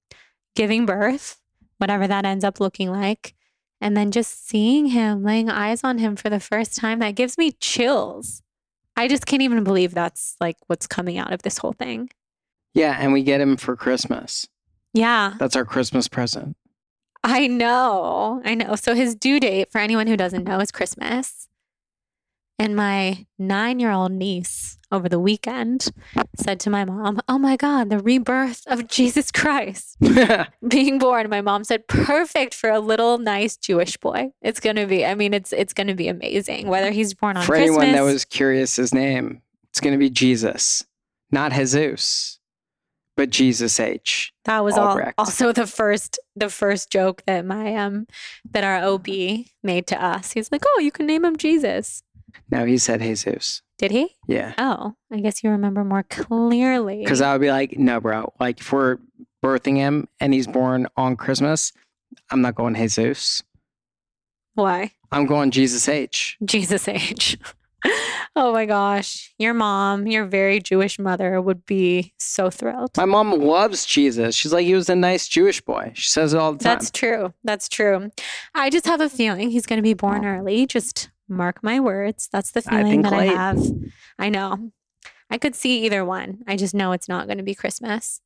[0.56, 1.42] giving birth,
[1.80, 3.34] whatever that ends up looking like,
[3.82, 7.00] and then just seeing him, laying eyes on him for the first time.
[7.00, 8.44] That gives me chills.
[8.96, 12.12] I just can't even believe that's like what's coming out of this whole thing.
[12.76, 14.48] Yeah, and we get him for Christmas.
[14.94, 16.56] Yeah, That's our Christmas present.
[17.24, 18.40] I know.
[18.46, 18.76] I know.
[18.76, 21.48] So his due date, for anyone who doesn't know, is Christmas.
[22.60, 25.92] And my nine year old niece over the weekend
[26.38, 29.98] said to my mom, Oh my God, the rebirth of Jesus Christ
[30.68, 31.30] being born.
[31.30, 34.32] My mom said, Perfect for a little nice Jewish boy.
[34.42, 36.68] It's gonna be, I mean, it's it's gonna be amazing.
[36.68, 37.78] Whether he's born on For Christmas.
[37.78, 39.42] anyone that was curious, his name,
[39.74, 40.86] it's going to be Jesus,
[41.32, 42.38] not Jesus,
[43.18, 44.32] but Jesus H.
[44.46, 48.06] That was all, also the first the first joke that my um
[48.52, 49.08] that our OB
[49.64, 50.34] made to us.
[50.34, 52.03] He's like, "Oh, you can name him Jesus."
[52.50, 53.62] No, he said Jesus.
[53.78, 54.16] Did he?
[54.28, 54.54] Yeah.
[54.58, 57.00] Oh, I guess you remember more clearly.
[57.00, 58.32] Because I would be like, no, bro.
[58.40, 58.98] Like, if we're
[59.44, 61.74] birthing him and he's born on Christmas,
[62.30, 63.44] I'm not going Jesus.
[64.54, 66.38] why I'm going Jesus H.
[66.44, 67.38] Jesus H.
[68.36, 72.92] oh my gosh, your mom, your very Jewish mother, would be so thrilled.
[72.98, 74.36] My mom loves Jesus.
[74.36, 75.92] She's like, he was a nice Jewish boy.
[75.94, 76.74] She says it all the time.
[76.76, 77.34] That's true.
[77.44, 78.12] That's true.
[78.56, 80.66] I just have a feeling he's going to be born early.
[80.66, 82.30] Just mark my words.
[82.32, 83.62] That's the feeling think that I have.
[84.20, 84.72] I know.
[85.30, 86.44] I could see either one.
[86.48, 88.22] I just know it's not going to be Christmas.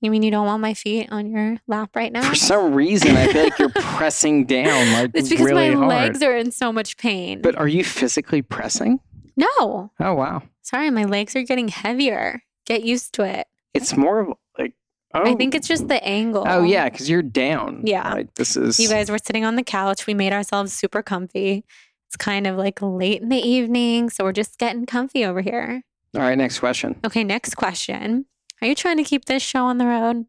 [0.00, 2.28] You mean you don't want my feet on your lap right now?
[2.28, 5.88] For some reason, I feel like you're pressing down like it's because really my hard.
[5.88, 7.42] legs are in so much pain.
[7.42, 9.00] But are you physically pressing?
[9.36, 12.42] no, Oh wow, sorry, my legs are getting heavier.
[12.66, 13.46] Get used to it.
[13.74, 14.74] it's more of like
[15.14, 15.22] oh.
[15.30, 16.44] I think it's just the angle.
[16.46, 17.82] Oh yeah, because you're down.
[17.84, 18.12] Yeah.
[18.14, 18.78] like this is.
[18.78, 20.06] You guys were sitting on the couch.
[20.06, 21.64] We made ourselves super comfy.
[22.08, 25.82] It's kind of like late in the evening, so we're just getting comfy over here.
[26.14, 26.98] All right, next question.
[27.04, 28.24] Okay, next question.
[28.62, 30.24] Are you trying to keep this show on the road?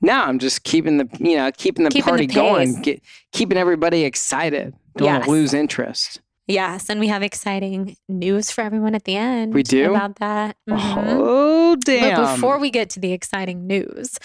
[0.00, 3.58] No, I'm just keeping the you know keeping the Keeping the party going, get, keeping
[3.58, 4.72] everybody excited.
[4.96, 5.26] Don't Yes.
[5.28, 6.20] lose interest.
[6.46, 9.52] Yes, and we have exciting news for everyone at the end.
[9.52, 9.90] We do?
[9.90, 10.56] about that.
[10.68, 11.04] Mhm.
[11.08, 12.22] Oh damn!
[12.22, 14.16] But before we get to the exciting news,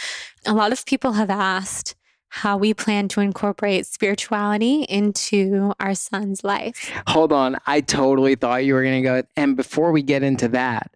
[0.46, 1.96] a lot of people have asked
[2.34, 6.90] how we plan to incorporate spirituality into our son's life.
[7.08, 9.24] Hold on, I totally thought you were gonna go.
[9.36, 10.92] And before we get into that,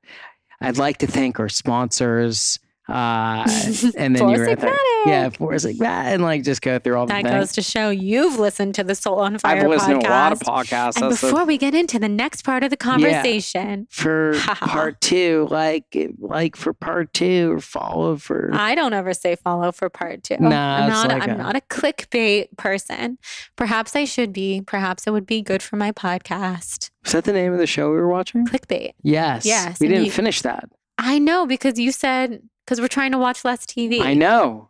[0.62, 2.58] I'd like to thank our sponsors.
[2.88, 3.44] Uh,
[3.98, 7.06] and then you were the, yeah, Force like that, and like just go through all
[7.08, 7.34] the That things.
[7.34, 10.02] goes to show you've listened to the Soul on Fire I've listened podcast.
[10.04, 11.02] to a lot of podcasts.
[11.02, 15.48] and the- before we get into the next part of the conversation, for part two,
[15.50, 15.86] like
[16.20, 18.52] like for part two, or follow for.
[18.54, 20.38] I don't ever say follow for part two.
[20.40, 20.48] Nah,
[20.84, 21.08] I'm not.
[21.10, 23.18] like I'm a- not a clickbait person.
[23.56, 24.62] Perhaps I should be.
[24.62, 26.92] Perhaps it would be good for my podcast.
[27.04, 28.46] Was that the name of the show we were watching?
[28.46, 28.92] Clickbait.
[29.02, 29.46] Yes.
[29.46, 30.70] Yes, We didn't you- finish that.
[30.98, 34.02] I know because you said because we're trying to watch less TV.
[34.02, 34.70] I know.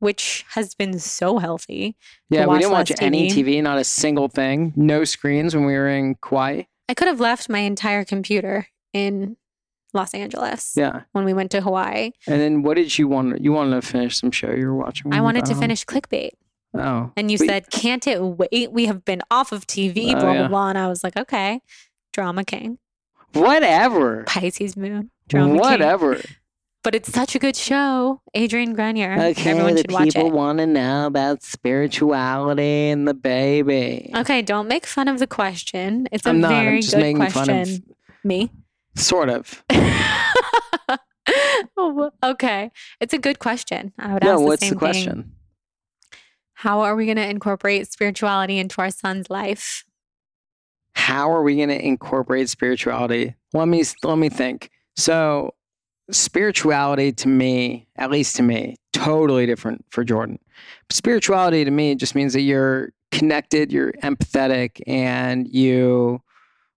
[0.00, 1.96] which has been so healthy.
[2.28, 3.56] Yeah, we didn't watch less any TV.
[3.58, 4.72] TV, not a single thing.
[4.76, 6.64] No screens when we were in Kauai.
[6.90, 9.38] I could have left my entire computer in
[9.94, 11.02] Los Angeles Yeah.
[11.12, 12.10] when we went to Hawaii.
[12.26, 13.40] And then what did you want?
[13.42, 15.14] You wanted to finish some show you were watching?
[15.14, 15.62] I wanted to home?
[15.62, 16.32] finish clickbait.
[16.74, 17.10] Oh.
[17.16, 18.72] And you But- said, Can't it wait?
[18.72, 20.38] We have been off of TV, Oh, blah, yeah.
[20.40, 20.68] blah, blah.
[20.68, 21.62] And I was like, Okay.
[22.12, 22.78] Drama King,
[23.32, 24.24] Whatever.
[24.24, 26.20] Pisces Moon, Drama King.
[26.84, 28.20] But it's such a good show.
[28.34, 29.14] Adrian Grenier.
[29.14, 30.32] Okay, Everyone the should watch people it.
[30.34, 34.12] want to know about spirituality and the baby.
[34.14, 36.06] Okay, don't make fun of the question.
[36.12, 36.50] It's a I'm not.
[36.50, 37.44] very I'm just good making question.
[37.46, 37.82] fun of.
[38.22, 38.50] Me?
[38.96, 39.64] Sort of.
[41.76, 42.70] Oh, okay.
[43.00, 43.92] It's a good question.
[43.98, 44.78] I would ask the what's same the thing.
[44.78, 45.32] question?
[46.52, 49.84] How are we going to incorporate spirituality into our son's life?
[50.96, 53.34] how are we going to incorporate spirituality?
[53.52, 54.70] Let me let me think.
[54.96, 55.54] So,
[56.10, 60.38] spirituality to me, at least to me, totally different for Jordan.
[60.90, 66.20] Spirituality to me just means that you're connected, you're empathetic, and you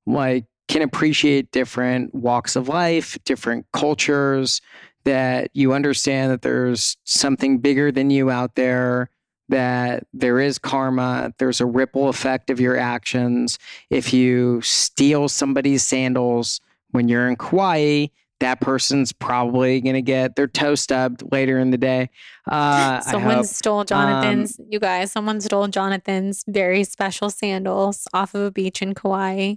[0.05, 4.61] like can appreciate different walks of life, different cultures.
[5.03, 9.09] That you understand that there's something bigger than you out there.
[9.47, 13.57] That there is karma, there's a ripple effect of your actions
[13.89, 16.59] if you steal somebody's sandals
[16.91, 18.07] when you're in Kauai,
[18.39, 22.09] that person's probably going to get their toe stubbed later in the day.
[22.49, 28.51] Uh, someone stole Jonathan's, you guys, someone stole Jonathan's very special sandals off of a
[28.51, 29.55] beach in Kauai.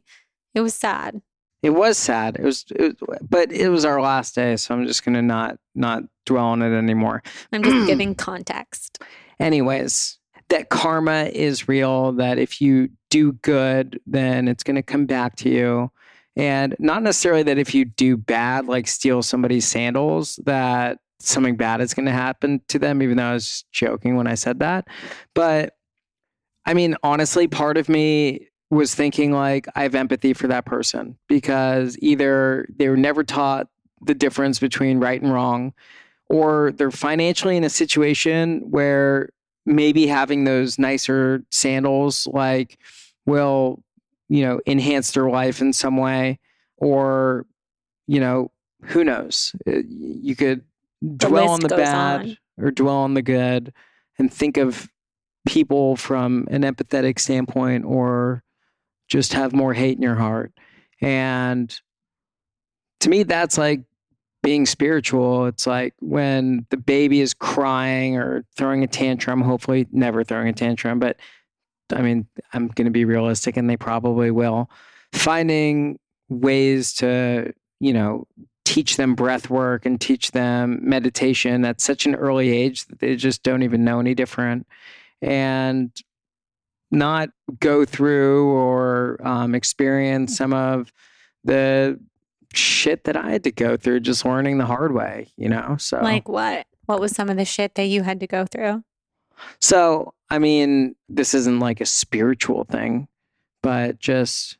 [0.54, 1.20] It was sad.
[1.62, 2.36] It was sad.
[2.36, 5.22] It was, it was, but it was our last day, so I'm just going to
[5.22, 7.22] not not dwell on it anymore.
[7.52, 9.02] I'm just giving context.
[9.38, 12.12] Anyways, that karma is real.
[12.12, 15.90] That if you do good, then it's going to come back to you.
[16.36, 21.80] And not necessarily that if you do bad, like steal somebody's sandals, that something bad
[21.80, 24.86] is going to happen to them, even though I was joking when I said that.
[25.34, 25.76] But
[26.64, 31.18] I mean, honestly, part of me was thinking like I have empathy for that person
[31.28, 33.68] because either they were never taught
[34.00, 35.74] the difference between right and wrong,
[36.28, 39.30] or they're financially in a situation where
[39.66, 42.78] maybe having those nicer sandals like
[43.26, 43.82] will
[44.30, 46.38] you know, enhance their life in some way,
[46.76, 47.44] or,
[48.06, 48.50] you know,
[48.84, 49.54] who knows?
[49.66, 50.62] Uh, You could
[51.16, 52.36] dwell on the bad on.
[52.56, 53.72] or dwell on the good
[54.18, 54.88] and think of
[55.46, 58.44] people from an empathetic standpoint or
[59.08, 60.52] just have more hate in your heart.
[61.02, 61.74] And
[63.00, 63.82] to me, that's like
[64.42, 65.46] being spiritual.
[65.46, 70.52] It's like when the baby is crying or throwing a tantrum, hopefully never throwing a
[70.52, 71.16] tantrum, but
[71.92, 74.70] I mean, I'm going to be realistic and they probably will.
[75.12, 75.98] Finding
[76.28, 78.26] ways to, you know,
[78.64, 83.16] teach them breath work and teach them meditation at such an early age that they
[83.16, 84.66] just don't even know any different.
[85.20, 85.90] And
[86.90, 90.92] not go through or um, experience some of
[91.44, 91.98] the
[92.52, 95.76] shit that I had to go through just learning the hard way, you know?
[95.78, 96.66] So, Like what?
[96.86, 98.82] What was some of the shit that you had to go through?
[99.60, 103.08] so I mean, this isn't like a spiritual thing,
[103.62, 104.56] but just,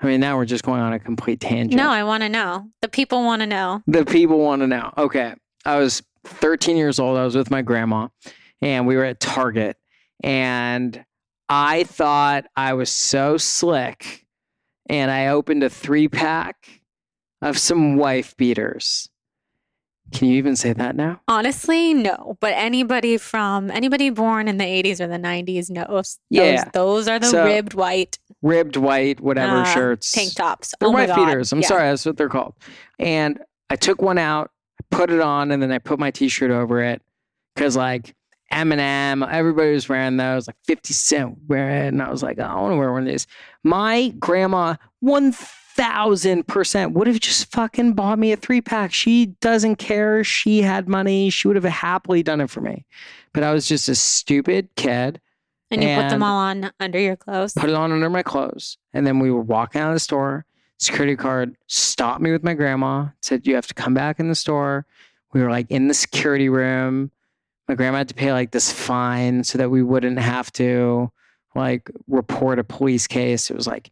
[0.00, 1.74] I mean, now we're just going on a complete tangent.
[1.74, 2.68] No, I want to know.
[2.80, 3.82] The people want to know.
[3.86, 4.92] The people want to know.
[4.96, 5.34] Okay.
[5.64, 7.18] I was 13 years old.
[7.18, 8.08] I was with my grandma
[8.62, 9.76] and we were at Target
[10.22, 11.04] and
[11.48, 14.24] I thought I was so slick
[14.88, 16.56] and I opened a three pack
[17.42, 19.08] of some wife beaters.
[20.12, 21.20] Can you even say that now?
[21.28, 22.36] Honestly, no.
[22.40, 25.86] But anybody from anybody born in the 80s or the 90s knows.
[25.88, 26.64] Those, Yeah.
[26.72, 30.10] Those are the So- ribbed white Ribbed white, whatever uh, shirts.
[30.12, 30.74] tank tops.
[30.80, 31.16] They're oh my God.
[31.26, 31.52] beaters.
[31.52, 31.68] I'm Yeah.
[31.68, 32.54] sorry, that's what they're called.
[32.98, 34.50] And I took one out,
[34.90, 37.02] put it on, and then I put my t-shirt over it
[37.54, 38.14] because like
[38.52, 42.52] Eminem, everybody was wearing those, like 50 Cent wearing it, and I was like, I
[42.60, 43.26] want to wear one of these.
[43.62, 45.32] My grandma, one
[45.74, 48.92] thousand percent would have just fucking bought me a three pack.
[48.92, 50.22] She doesn't care.
[50.24, 51.30] She had money.
[51.30, 52.84] She would have happily done it for me.
[53.32, 55.20] But I was just a stupid kid
[55.70, 57.54] And you put them all on under your clothes.
[57.54, 58.76] put it on under my clothes.
[58.92, 60.44] And then we were walking out of the store.
[60.78, 64.34] Security guard stopped me with my grandma, said, You have to come back in the
[64.34, 64.86] store.
[65.32, 67.10] We were like in the security room.
[67.68, 71.12] My grandma had to pay like this fine so that we wouldn't have to
[71.54, 73.50] like report a police case.
[73.50, 73.90] It was like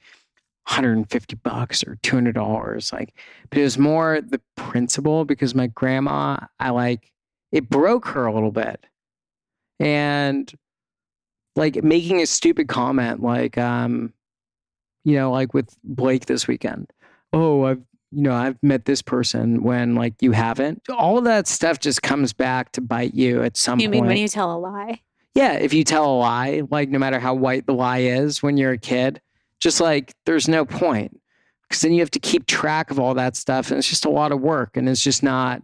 [0.69, 2.93] 150 bucks or $200.
[2.93, 3.15] Like,
[3.51, 7.11] but it was more the principle because my grandma, I like,
[7.53, 8.85] it broke her a little bit.
[9.81, 10.53] And
[11.59, 14.15] like making a stupid comment like um
[15.05, 16.91] you know like with blake this weekend
[17.35, 21.47] oh i've you know i've met this person when like you haven't all of that
[21.47, 23.83] stuff just comes back to bite you at some point.
[23.83, 25.01] you mean when you tell a lie?
[25.35, 28.57] yeah if you tell a lie like no matter how white the lie is when
[28.57, 29.21] you're a kid
[29.61, 31.21] just like there's no point
[31.69, 34.11] because then you have to keep track of all that stuff and it's just a
[34.11, 35.63] lot of work and it's just not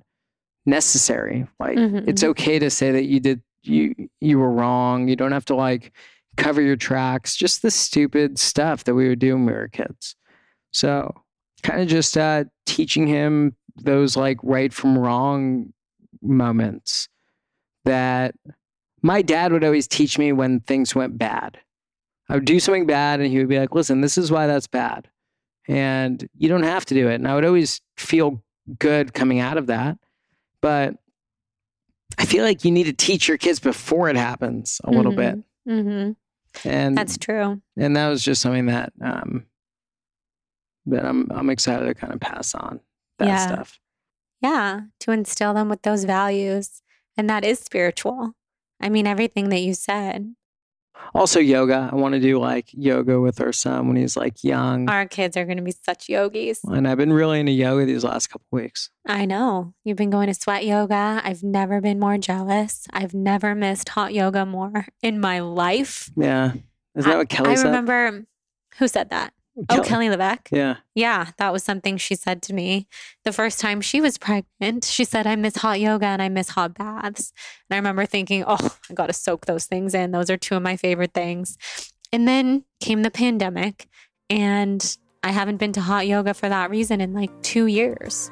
[0.66, 1.46] necessary.
[1.60, 5.08] Like Mhm, it's okay to say that you did you you were wrong.
[5.08, 5.92] You don't have to like
[6.36, 7.36] cover your tracks.
[7.36, 10.16] Just the stupid stuff that we would do when we were kids.
[10.72, 11.14] So
[11.62, 15.72] kind of just uh teaching him those like right from wrong
[16.22, 17.08] moments
[17.84, 18.34] that
[19.02, 21.58] my dad would always teach me when things went bad.
[22.28, 24.66] I would do something bad and he would be like, listen, this is why that's
[24.66, 25.08] bad.
[25.68, 27.14] And you don't have to do it.
[27.16, 28.42] And I would always feel
[28.78, 29.98] good coming out of that.
[30.60, 30.96] But
[32.18, 35.38] I feel like you need to teach your kids before it happens a little bit.
[35.66, 36.12] hmm
[36.64, 37.60] And That's true.
[37.76, 39.46] and that was just something that um
[40.86, 42.80] that I'm I'm excited to kind of pass on
[43.18, 43.36] that Yeah.
[43.46, 43.80] stuff.
[44.40, 46.82] Yeah, to instill them with those values.
[47.16, 48.32] And that is spiritual.
[48.80, 50.34] I mean, everything that you said.
[51.14, 51.88] Also yoga.
[51.92, 54.88] I want to do like yoga with our son when he's like young.
[54.90, 56.60] Our kids are going to be such yogis.
[56.64, 58.90] And I've been really into yoga these last couple weeks.
[59.06, 59.74] I know.
[59.84, 61.20] You've been going to sweat yoga.
[61.22, 62.86] I've never been more jealous.
[62.92, 66.10] I've never missed hot yoga more in my life.
[66.16, 66.54] Yeah.
[66.96, 67.66] Isn't that what Kelly I said?
[67.66, 68.24] remember
[68.78, 69.32] who said that?
[69.68, 70.48] Oh, Kelly Levesque.
[70.50, 70.76] Yeah.
[70.94, 72.88] Yeah, that was something she said to me
[73.24, 74.84] the first time she was pregnant.
[74.84, 77.32] She said, I miss hot yoga and I miss hot baths.
[77.68, 80.10] And I remember thinking, oh, I got to soak those things in.
[80.10, 81.56] Those are two of my favorite things.
[82.12, 83.88] And then came the pandemic,
[84.30, 88.30] and I haven't been to hot yoga for that reason in like two years.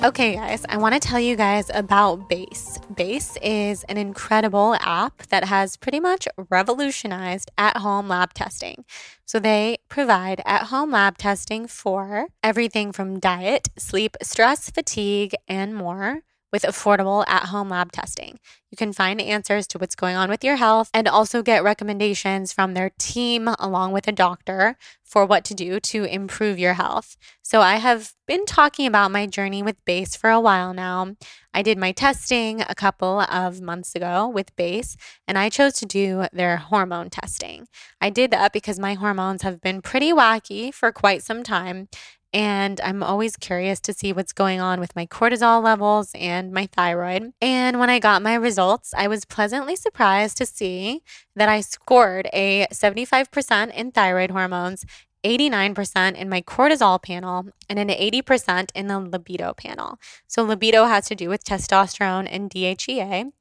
[0.00, 2.78] Okay, guys, I want to tell you guys about Base.
[2.94, 8.84] Base is an incredible app that has pretty much revolutionized at home lab testing.
[9.26, 15.74] So, they provide at home lab testing for everything from diet, sleep, stress, fatigue, and
[15.74, 16.20] more
[16.52, 18.38] with affordable at home lab testing.
[18.70, 22.52] You can find answers to what's going on with your health and also get recommendations
[22.52, 27.16] from their team along with a doctor for what to do to improve your health.
[27.42, 31.16] So, I have been talking about my journey with BASE for a while now.
[31.54, 35.86] I did my testing a couple of months ago with BASE, and I chose to
[35.86, 37.66] do their hormone testing.
[38.02, 41.88] I did that because my hormones have been pretty wacky for quite some time.
[42.32, 46.66] And I'm always curious to see what's going on with my cortisol levels and my
[46.66, 47.32] thyroid.
[47.40, 51.02] And when I got my results, I was pleasantly surprised to see
[51.34, 54.84] that I scored a 75% in thyroid hormones
[55.24, 59.98] 89% in my cortisol panel and an 80% in the libido panel.
[60.26, 63.32] So, libido has to do with testosterone and DHEA.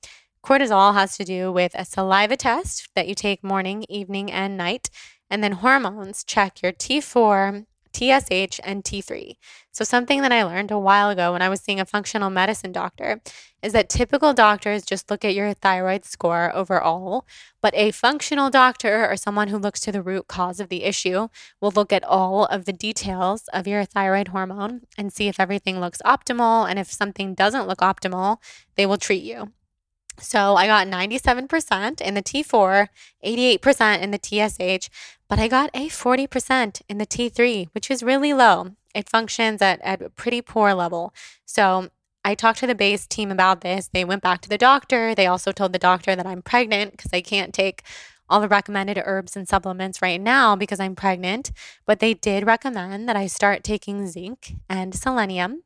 [0.44, 4.90] Cortisol has to do with a saliva test that you take morning, evening, and night.
[5.30, 7.66] And then hormones check your T4,
[7.98, 9.38] TSH, and T3.
[9.72, 12.72] So, something that I learned a while ago when I was seeing a functional medicine
[12.72, 13.22] doctor
[13.64, 17.26] is that typical doctors just look at your thyroid score overall,
[17.62, 21.28] but a functional doctor or someone who looks to the root cause of the issue
[21.60, 25.80] will look at all of the details of your thyroid hormone and see if everything
[25.80, 26.70] looks optimal.
[26.70, 28.38] And if something doesn't look optimal,
[28.76, 29.54] they will treat you.
[30.20, 32.88] So I got 97% in the T4,
[33.24, 34.90] 88% in the TSH,
[35.30, 38.72] but I got a 40% in the T3, which is really low.
[38.96, 41.14] It functions at, at a pretty poor level.
[41.46, 41.90] So
[42.26, 43.90] I talked to the base team about this.
[43.94, 45.14] They went back to the doctor.
[45.14, 47.84] They also told the doctor that I'm pregnant because I can't take
[48.30, 51.52] all the recommended herbs and supplements right now because I'm pregnant.
[51.86, 55.64] But they did recommend that I start taking zinc and selenium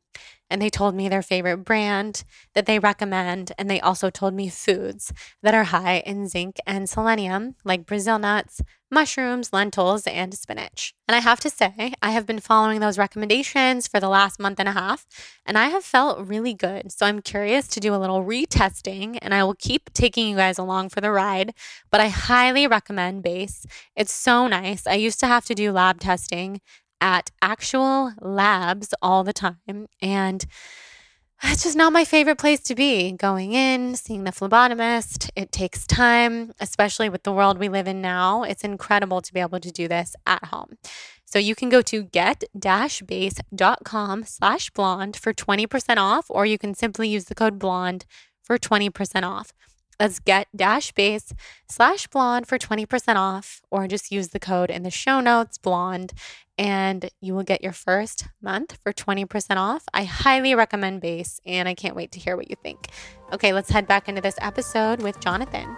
[0.52, 2.24] and they told me their favorite brand
[2.54, 3.52] that they recommend.
[3.58, 8.18] And they also told me foods that are high in zinc and selenium, like Brazil
[8.18, 10.94] nuts, mushrooms, lentils, and spinach.
[11.08, 14.60] And I have to say, I have been following those recommendations for the last month
[14.60, 15.06] and a half,
[15.46, 16.92] and I have felt really good.
[16.92, 20.58] So I'm curious to do a little retesting, and I will keep taking you guys
[20.58, 21.54] along for the ride.
[21.90, 23.66] But I highly recommend Base.
[23.96, 24.86] It's so nice.
[24.86, 26.60] I used to have to do lab testing
[27.02, 29.88] at actual labs all the time.
[30.00, 30.46] And
[31.42, 33.10] it's just not my favorite place to be.
[33.10, 38.00] Going in, seeing the phlebotomist, it takes time, especially with the world we live in
[38.00, 38.44] now.
[38.44, 40.78] It's incredible to be able to do this at home.
[41.24, 47.08] So you can go to get-base.com slash blonde for 20% off, or you can simply
[47.08, 48.06] use the code blonde
[48.44, 49.52] for 20% off.
[50.02, 51.32] Let's get dash base
[51.68, 56.12] slash blonde for 20% off, or just use the code in the show notes, blonde,
[56.58, 59.84] and you will get your first month for 20% off.
[59.94, 62.88] I highly recommend base, and I can't wait to hear what you think.
[63.32, 65.72] Okay, let's head back into this episode with Jonathan.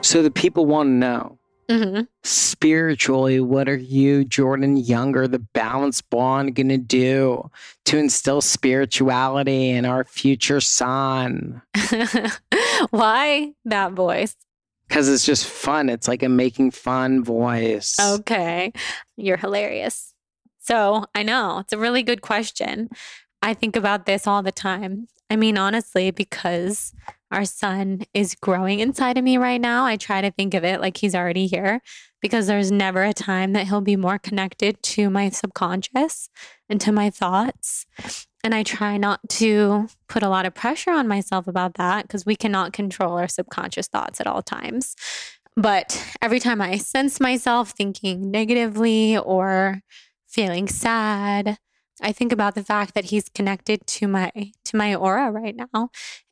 [0.00, 1.39] So the people want to know
[1.70, 2.02] Mm-hmm.
[2.24, 7.48] spiritually, what are you, Jordan Younger, the balanced blonde, going to do
[7.84, 11.62] to instill spirituality in our future son?
[12.90, 14.34] Why that voice?
[14.88, 15.88] Because it's just fun.
[15.88, 17.96] It's like a making fun voice.
[18.00, 18.72] Okay.
[19.16, 20.12] You're hilarious.
[20.58, 22.90] So I know it's a really good question.
[23.42, 25.06] I think about this all the time.
[25.30, 26.92] I mean, honestly, because
[27.30, 30.80] our son is growing inside of me right now, I try to think of it
[30.80, 31.80] like he's already here
[32.20, 36.28] because there's never a time that he'll be more connected to my subconscious
[36.68, 37.86] and to my thoughts.
[38.42, 42.26] And I try not to put a lot of pressure on myself about that because
[42.26, 44.96] we cannot control our subconscious thoughts at all times.
[45.56, 49.80] But every time I sense myself thinking negatively or
[50.26, 51.58] feeling sad,
[52.00, 54.30] I think about the fact that he's connected to my
[54.64, 55.90] to my aura right now.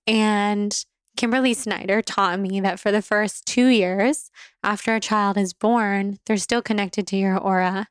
[0.08, 0.84] And
[1.16, 4.30] Kimberly Snyder taught me that for the first 2 years
[4.62, 7.88] after a child is born, they're still connected to your aura.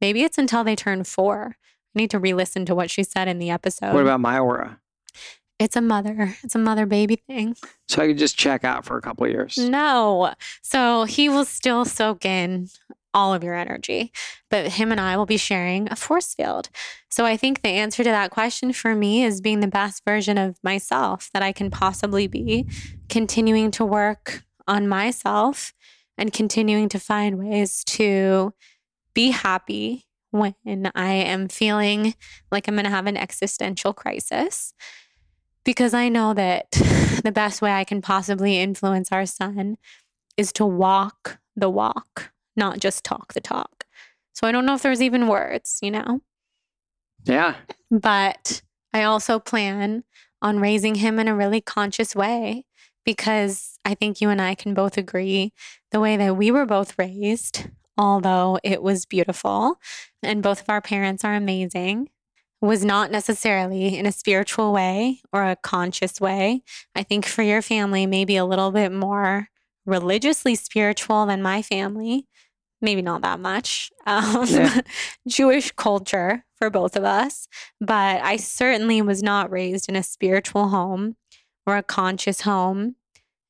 [0.00, 1.56] Maybe it's until they turn 4.
[1.94, 3.92] I need to re-listen to what she said in the episode.
[3.92, 4.80] What about my aura?
[5.58, 6.36] It's a mother.
[6.42, 7.54] It's a mother baby thing.
[7.88, 9.58] So I could just check out for a couple of years.
[9.58, 10.32] No.
[10.62, 12.68] So he will still soak in
[13.12, 14.12] all of your energy,
[14.50, 16.68] but him and I will be sharing a force field.
[17.10, 20.38] So I think the answer to that question for me is being the best version
[20.38, 22.66] of myself that I can possibly be,
[23.08, 25.72] continuing to work on myself
[26.16, 28.52] and continuing to find ways to
[29.14, 30.54] be happy when
[30.94, 32.14] I am feeling
[32.52, 34.72] like I'm going to have an existential crisis.
[35.64, 36.70] Because I know that
[37.24, 39.76] the best way I can possibly influence our son
[40.36, 43.84] is to walk the walk, not just talk the talk.
[44.32, 46.20] So I don't know if there's even words, you know?
[47.24, 47.56] Yeah.
[47.90, 50.04] But I also plan
[50.40, 52.64] on raising him in a really conscious way
[53.04, 55.52] because I think you and I can both agree
[55.90, 59.76] the way that we were both raised, although it was beautiful
[60.22, 62.08] and both of our parents are amazing,
[62.60, 66.62] was not necessarily in a spiritual way or a conscious way.
[66.94, 69.48] I think for your family, maybe a little bit more
[69.86, 72.28] religiously spiritual than my family.
[72.82, 73.90] Maybe not that much.
[74.06, 74.80] Um, Yeah.
[75.28, 77.46] Jewish culture for both of us.
[77.80, 81.16] But I certainly was not raised in a spiritual home
[81.66, 82.96] or a conscious home.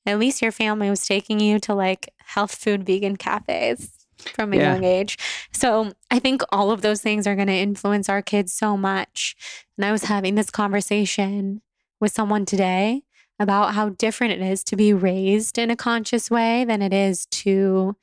[0.07, 4.57] At least your family was taking you to like health food vegan cafes from a
[4.57, 4.75] Yeah.
[4.75, 5.17] young age.
[5.53, 9.37] So I think all of those things are going to influence our kids so much.
[9.79, 11.63] And I was having this conversation
[12.01, 13.03] with someone today
[13.39, 17.25] about how different it is to be raised in a conscious way than it is
[17.27, 17.97] to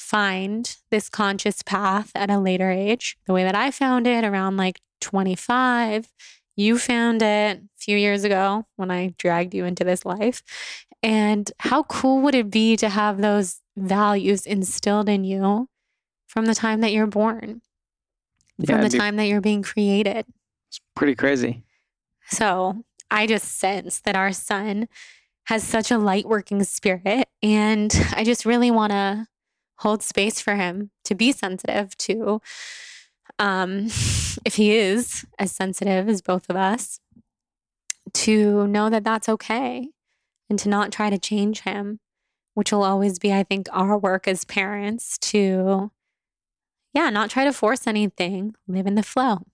[0.00, 3.18] find this conscious path at a later age.
[3.26, 6.10] The way that I found it around like 25,
[6.56, 10.42] you found it a few years ago when I dragged you into this life.
[11.02, 15.68] And how cool would it be to have those values instilled in you
[16.26, 17.60] from the time that you're born,
[18.58, 20.24] Yeah, from the be time that you're being created?
[20.68, 21.62] It's pretty crazy.
[22.28, 24.88] So I just sense that our son
[25.44, 27.28] has such a light working spirit.
[27.42, 29.26] And I just really want to
[29.80, 32.40] hold space for him to be sensitive to,
[33.38, 33.86] um,
[34.44, 37.00] if he is as sensitive as both of us,
[38.12, 39.88] to know that that's okay
[40.48, 42.00] and to not try to change him,
[42.54, 45.90] which will always be, I think, our work as parents to,
[46.92, 49.46] yeah, not try to force anything, live in the flow.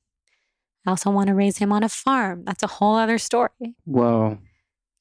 [0.87, 2.45] I also want to raise him on a farm.
[2.45, 3.77] That's a whole other story.
[3.85, 4.39] Whoa.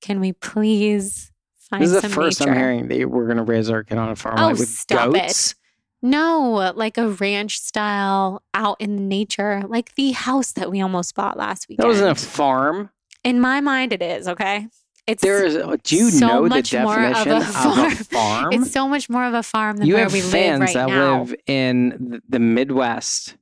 [0.01, 1.31] Can we please
[1.69, 2.51] find This is the first nature?
[2.51, 4.69] I'm hearing that we're going to raise our kid on a farm Oh, like with
[4.69, 5.51] stop goats.
[5.51, 5.55] it.
[6.01, 11.35] No, like a ranch style out in nature, like the house that we almost bought
[11.37, 11.83] last weekend.
[11.83, 12.91] That wasn't a farm.
[13.23, 14.67] in my mind, it is okay.
[15.07, 15.55] It's There is.
[15.55, 17.91] Uh, do you so know the more of definition a of a farm.
[17.95, 18.53] farm?
[18.53, 20.73] It's so much more of a farm than you where have we fans live right
[20.75, 21.19] that now.
[21.21, 23.35] live in the Midwest,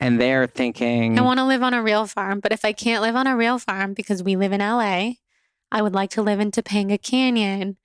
[0.00, 3.02] and they're thinking, I want to live on a real farm, but if I can't
[3.02, 5.12] live on a real farm because we live in LA,
[5.72, 7.76] I would like to live in Topanga Canyon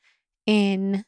[0.46, 1.06] in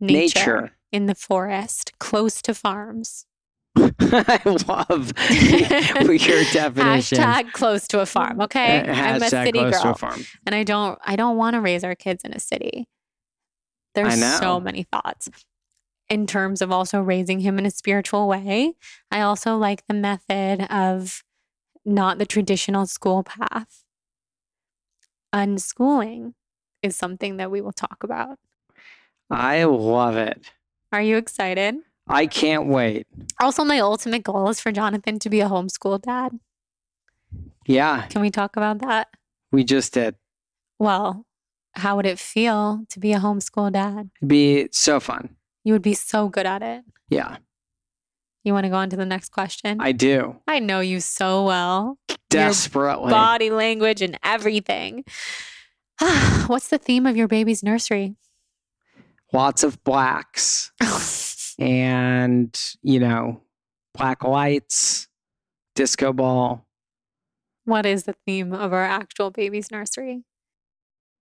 [0.00, 0.72] nature, nature.
[0.92, 3.24] in the forest, close to farms.
[4.00, 7.18] I love your definition.
[7.18, 8.40] Hashtag close to a farm.
[8.40, 10.24] Okay, Uh, I'm a city close to girl, a farm.
[10.46, 10.98] and I don't.
[11.04, 12.88] I don't want to raise our kids in a city.
[13.94, 15.28] There's so many thoughts
[16.08, 18.74] in terms of also raising him in a spiritual way.
[19.10, 21.22] I also like the method of
[21.84, 23.84] not the traditional school path.
[25.34, 26.34] Unschooling
[26.82, 28.38] is something that we will talk about.
[29.30, 30.50] I love it.
[30.92, 31.76] Are you excited?
[32.06, 33.06] I can't wait.
[33.40, 36.38] Also, my ultimate goal is for Jonathan to be a homeschool dad.
[37.66, 39.08] Yeah, Can we talk about that?
[39.52, 40.14] we just did.
[40.78, 41.26] Well,
[41.74, 44.10] how would it feel to be a homeschool dad?
[44.20, 45.36] It'd be so fun.
[45.64, 46.84] You would be so good at it.
[47.10, 47.36] Yeah,
[48.44, 49.78] You want to go on to the next question?
[49.80, 50.36] I do.
[50.46, 51.98] I know you so well.
[52.30, 53.10] Desperately.
[53.10, 55.04] Body language and everything.
[56.46, 58.16] What's the theme of your baby's nursery?
[59.32, 60.72] Lots of blacks
[61.58, 63.42] and, you know,
[63.94, 65.08] black lights,
[65.74, 66.66] disco ball.
[67.64, 70.24] what is the theme of our actual baby's nursery?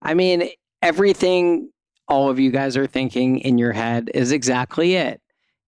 [0.02, 0.50] I mean,
[0.82, 1.72] everything
[2.08, 5.20] all of you guys are thinking in your head is exactly it.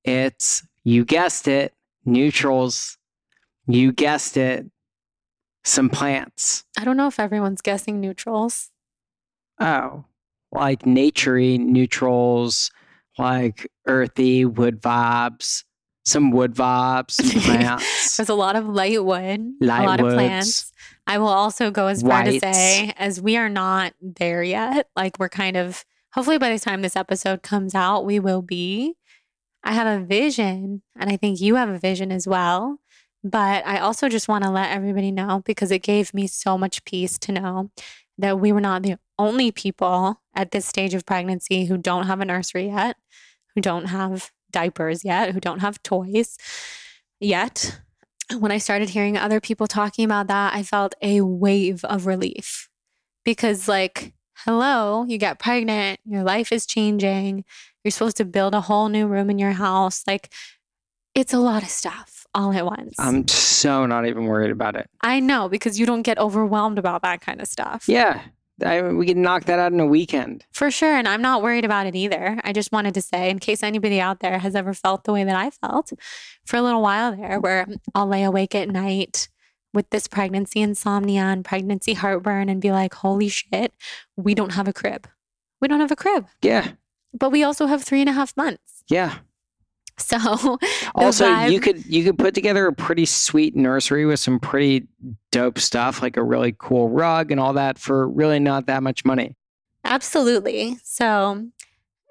[0.05, 1.73] It's, you guessed it,
[2.03, 2.97] neutrals.
[3.67, 4.65] You guessed it,
[5.63, 6.65] some plants.
[6.77, 8.71] I don't know if everyone's guessing neutrals.
[9.59, 10.05] Oh,
[10.51, 12.71] like naturey neutrals,
[13.19, 15.63] like earthy wood vibes,
[16.05, 18.17] some wood vibes, some plants.
[18.17, 20.13] There's a lot of light wood, Light a lot woods.
[20.13, 20.71] of plants.
[21.05, 25.19] I will also go as far to say, as we are not there yet, like
[25.19, 28.95] we're kind of, hopefully by the time this episode comes out, we will be.
[29.63, 32.79] I have a vision, and I think you have a vision as well.
[33.23, 36.85] But I also just want to let everybody know because it gave me so much
[36.85, 37.69] peace to know
[38.17, 42.21] that we were not the only people at this stage of pregnancy who don't have
[42.21, 42.95] a nursery yet,
[43.53, 46.37] who don't have diapers yet, who don't have toys
[47.19, 47.81] yet.
[48.37, 52.69] When I started hearing other people talking about that, I felt a wave of relief
[53.25, 54.13] because, like,
[54.45, 57.43] hello, you get pregnant, your life is changing,
[57.83, 60.03] you're supposed to build a whole new room in your house.
[60.07, 60.33] Like,
[61.15, 62.95] it's a lot of stuff all at once.
[62.99, 64.89] I'm so not even worried about it.
[65.01, 67.85] I know because you don't get overwhelmed about that kind of stuff.
[67.87, 68.21] Yeah,
[68.63, 70.45] I, we can knock that out in a weekend.
[70.51, 70.95] For sure.
[70.95, 72.39] And I'm not worried about it either.
[72.43, 75.23] I just wanted to say, in case anybody out there has ever felt the way
[75.23, 75.91] that I felt
[76.45, 79.29] for a little while there, where I'll lay awake at night
[79.73, 83.73] with this pregnancy insomnia and pregnancy heartburn and be like, holy shit,
[84.15, 85.07] we don't have a crib.
[85.61, 86.27] We don't have a crib.
[86.41, 86.71] Yeah,
[87.13, 88.83] But we also have three and a half months.
[88.87, 89.19] yeah.
[89.97, 90.17] So
[90.95, 94.87] also vibe- you could you could put together a pretty sweet nursery with some pretty
[95.31, 99.03] dope stuff like a really cool rug and all that for really not that much
[99.03, 99.35] money.
[99.83, 100.77] Absolutely.
[100.85, 101.47] So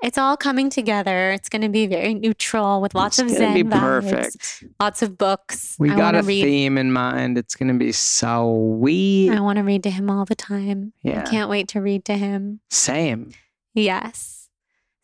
[0.03, 1.31] it's all coming together.
[1.31, 4.65] It's going to be very neutral with lots it's of zen be vibes, perfect.
[4.79, 5.75] lots of books.
[5.79, 6.43] We I got a read.
[6.43, 7.39] theme in mind.
[7.39, 9.31] It's gonna be so sweet.
[9.31, 10.93] I want to read to him all the time.
[11.03, 11.23] Yeah.
[11.23, 12.61] I can't wait to read to him.
[12.71, 13.31] Same.
[13.75, 14.48] Yes.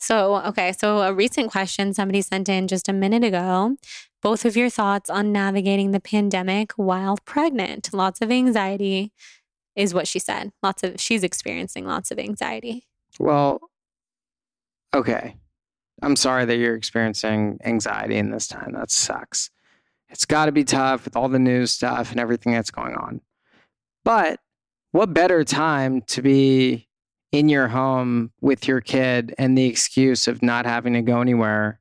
[0.04, 0.72] So, okay.
[0.72, 3.76] So, a recent question somebody sent in just a minute ago.
[4.20, 7.92] Both of your thoughts on navigating the pandemic while pregnant.
[7.94, 9.12] Lots of anxiety
[9.74, 10.52] is what she said.
[10.62, 12.84] Lots of, she's experiencing lots of anxiety.
[13.18, 13.60] Well,
[14.94, 15.36] okay.
[16.02, 18.72] I'm sorry that you're experiencing anxiety in this time.
[18.74, 19.48] That sucks.
[20.10, 23.22] It's got to be tough with all the news stuff and everything that's going on.
[24.04, 24.40] But
[24.92, 26.88] what better time to be
[27.34, 31.80] in your home with your kid and the excuse of not having to go anywhere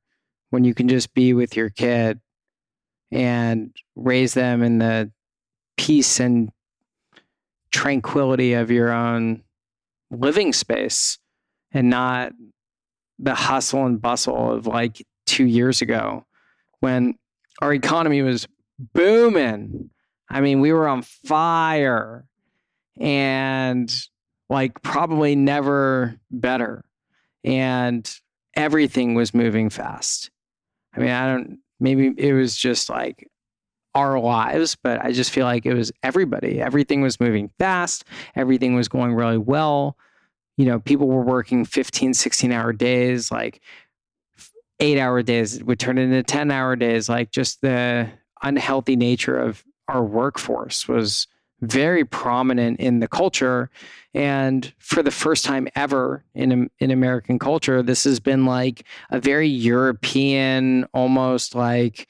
[0.49, 2.19] when you can just be with your kid
[3.11, 5.11] and raise them in the
[5.77, 6.51] peace and
[7.69, 9.43] tranquility of your own
[10.09, 11.19] living space
[11.71, 12.31] and not
[13.19, 16.25] the hustle and bustle of like two years ago
[16.79, 17.13] when
[17.61, 18.47] our economy was
[18.79, 19.91] booming.
[20.31, 22.25] I mean, we were on fire
[22.99, 23.93] and
[24.53, 26.85] like probably never better.
[27.43, 28.09] And
[28.55, 30.31] everything was moving fast.
[30.95, 33.27] I mean, I don't, maybe it was just like
[33.95, 36.61] our lives, but I just feel like it was everybody.
[36.61, 39.97] Everything was moving fast, everything was going really well.
[40.55, 43.59] You know, people were working 15, 16 hour days, like
[44.79, 47.09] eight hour days would turn into 10 hour days.
[47.09, 48.09] Like just the
[48.43, 51.27] unhealthy nature of our workforce was
[51.63, 53.69] very prominent in the culture.
[54.13, 59.19] And for the first time ever in, in American culture, this has been like a
[59.19, 62.07] very European, almost like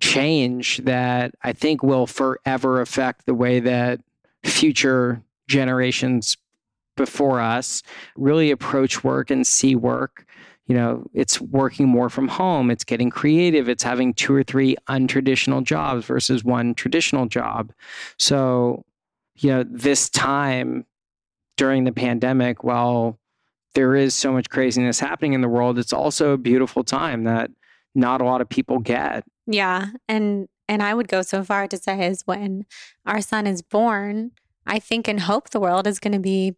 [0.00, 4.00] change that I think will forever affect the way that
[4.44, 6.36] future generations
[6.96, 7.82] before us
[8.16, 10.26] really approach work and see work.
[10.66, 14.76] You know, it's working more from home, it's getting creative, it's having two or three
[14.88, 17.72] untraditional jobs versus one traditional job.
[18.18, 18.84] So,
[19.34, 20.86] you know, this time
[21.56, 23.18] during the pandemic, while
[23.74, 27.50] there is so much craziness happening in the world, it's also a beautiful time that
[27.94, 29.24] not a lot of people get.
[29.46, 29.88] Yeah.
[30.08, 32.66] And, and I would go so far to say is when
[33.04, 34.30] our son is born,
[34.66, 36.54] I think and hope the world is going to be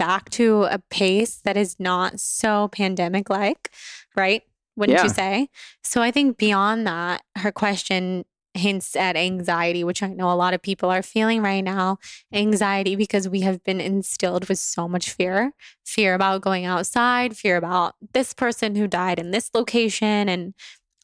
[0.00, 3.70] back to a pace that is not so pandemic like,
[4.16, 4.42] right?
[4.76, 5.04] Wouldn't Yeah.
[5.04, 5.48] you say?
[5.84, 8.24] So I think beyond that, her question
[8.54, 11.98] hints at anxiety, which I know a lot of people are feeling right now.
[12.32, 15.52] Anxiety because we have been instilled with so much fear
[15.84, 20.54] fear about going outside, fear about this person who died in this location, and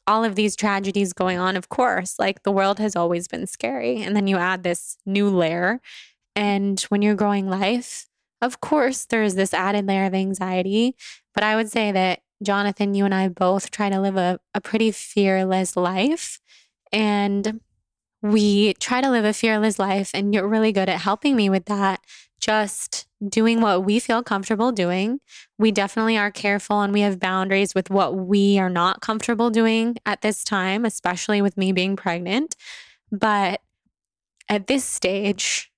[0.07, 1.55] all of these tragedies going on.
[1.55, 4.01] Of course, like the world has always been scary.
[4.01, 5.81] And then you add this new layer.
[6.35, 8.06] And when you're growing life,
[8.41, 10.95] of course, there's this added layer of anxiety.
[11.33, 14.61] But I would say that, Jonathan, you and I both try to live a, a
[14.61, 16.39] pretty fearless life.
[16.91, 17.61] And
[18.21, 20.11] we try to live a fearless life.
[20.13, 22.01] And you're really good at helping me with that.
[22.39, 25.19] Just doing what we feel comfortable doing.
[25.57, 29.97] We definitely are careful and we have boundaries with what we are not comfortable doing
[30.05, 32.55] at this time, especially with me being pregnant.
[33.11, 33.61] But
[34.49, 35.71] at this stage,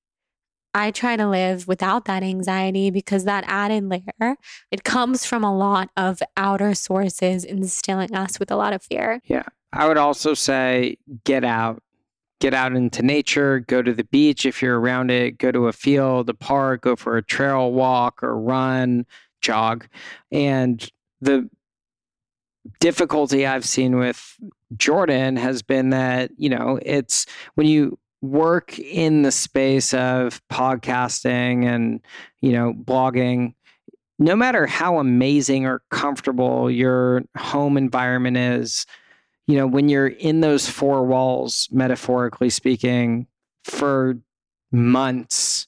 [0.74, 4.36] I try to live without that anxiety because that added layer,
[4.72, 9.22] it comes from a lot of outer sources instilling us with a lot of fear.
[9.26, 9.44] Yeah.
[9.74, 11.82] I would also say get out.
[12.42, 15.74] Get out into nature, go to the beach if you're around it, go to a
[15.74, 19.06] field, a park, go for a trail walk or run,
[19.42, 19.86] jog.
[20.32, 20.90] And
[21.20, 21.50] the
[22.80, 24.38] difficulty I've seen with
[24.78, 31.66] Jordan has been that, you know, it's when you work in the space of podcasting
[31.66, 32.02] and,
[32.42, 33.54] you know, blogging,
[34.18, 38.86] no matter how amazing or comfortable your home environment is,
[39.48, 43.26] you know, when you're in those four walls, metaphorically speaking,
[43.64, 44.20] for
[44.72, 45.68] months,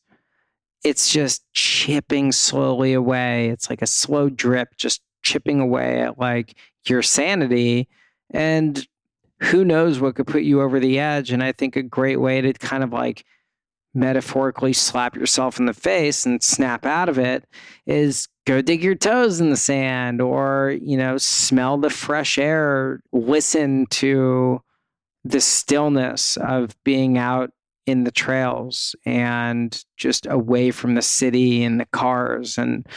[0.83, 3.49] it's just chipping slowly away.
[3.49, 6.55] It's like a slow drip, just chipping away at like
[6.87, 7.87] your sanity.
[8.31, 8.85] And
[9.41, 11.31] who knows what could put you over the edge.
[11.31, 13.25] And I think a great way to kind of like
[13.93, 17.43] metaphorically slap yourself in the face and snap out of it
[17.85, 23.01] is go dig your toes in the sand or you know smell the fresh air.
[23.11, 24.61] Listen to
[25.23, 27.51] the stillness of being out
[27.85, 32.57] in the trails and just away from the city and the cars.
[32.57, 32.87] And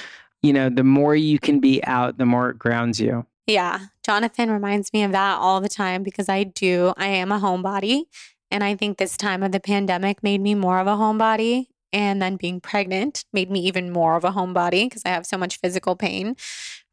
[0.43, 3.87] you know the more you can be out the more it grounds you Yeah.
[4.03, 6.95] Jonathan reminds me of that all the time because I do.
[6.97, 8.05] I am a homebody.
[8.51, 11.67] And I think this time of the pandemic made me more of a homebody.
[11.93, 15.37] And then being pregnant made me even more of a homebody because I have so
[15.37, 16.37] much physical pain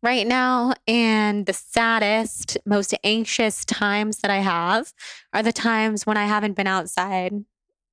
[0.04, 0.74] right now.
[0.88, 4.94] And the saddest, most anxious times that I have
[5.34, 7.34] are the times when I haven't been outside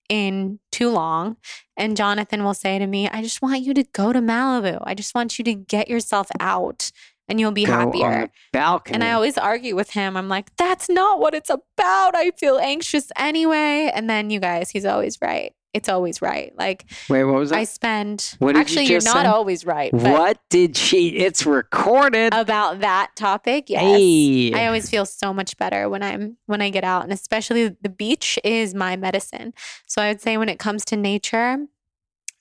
[0.08, 1.36] in too long.
[1.76, 4.82] And Jonathan will say to me, I just want you to go to Malibu.
[4.82, 6.90] I just want you to get yourself out
[7.28, 8.30] and you'll be Go happier.
[8.52, 8.94] balcony.
[8.94, 10.16] And I always argue with him.
[10.16, 12.14] I'm like, that's not what it's about.
[12.14, 13.90] I feel anxious anyway.
[13.94, 15.54] And then you guys, he's always right.
[15.74, 16.50] It's always right.
[16.56, 17.58] Like Wait, what was that?
[17.58, 19.28] I spend What did you actually just you're not say?
[19.30, 19.92] always right.
[19.92, 21.10] What did she?
[21.18, 22.32] It's recorded.
[22.34, 23.82] about that topic, yes.
[23.82, 24.52] Hey.
[24.54, 27.90] I always feel so much better when I'm when I get out and especially the
[27.90, 29.52] beach is my medicine.
[29.86, 31.58] So I would say when it comes to nature,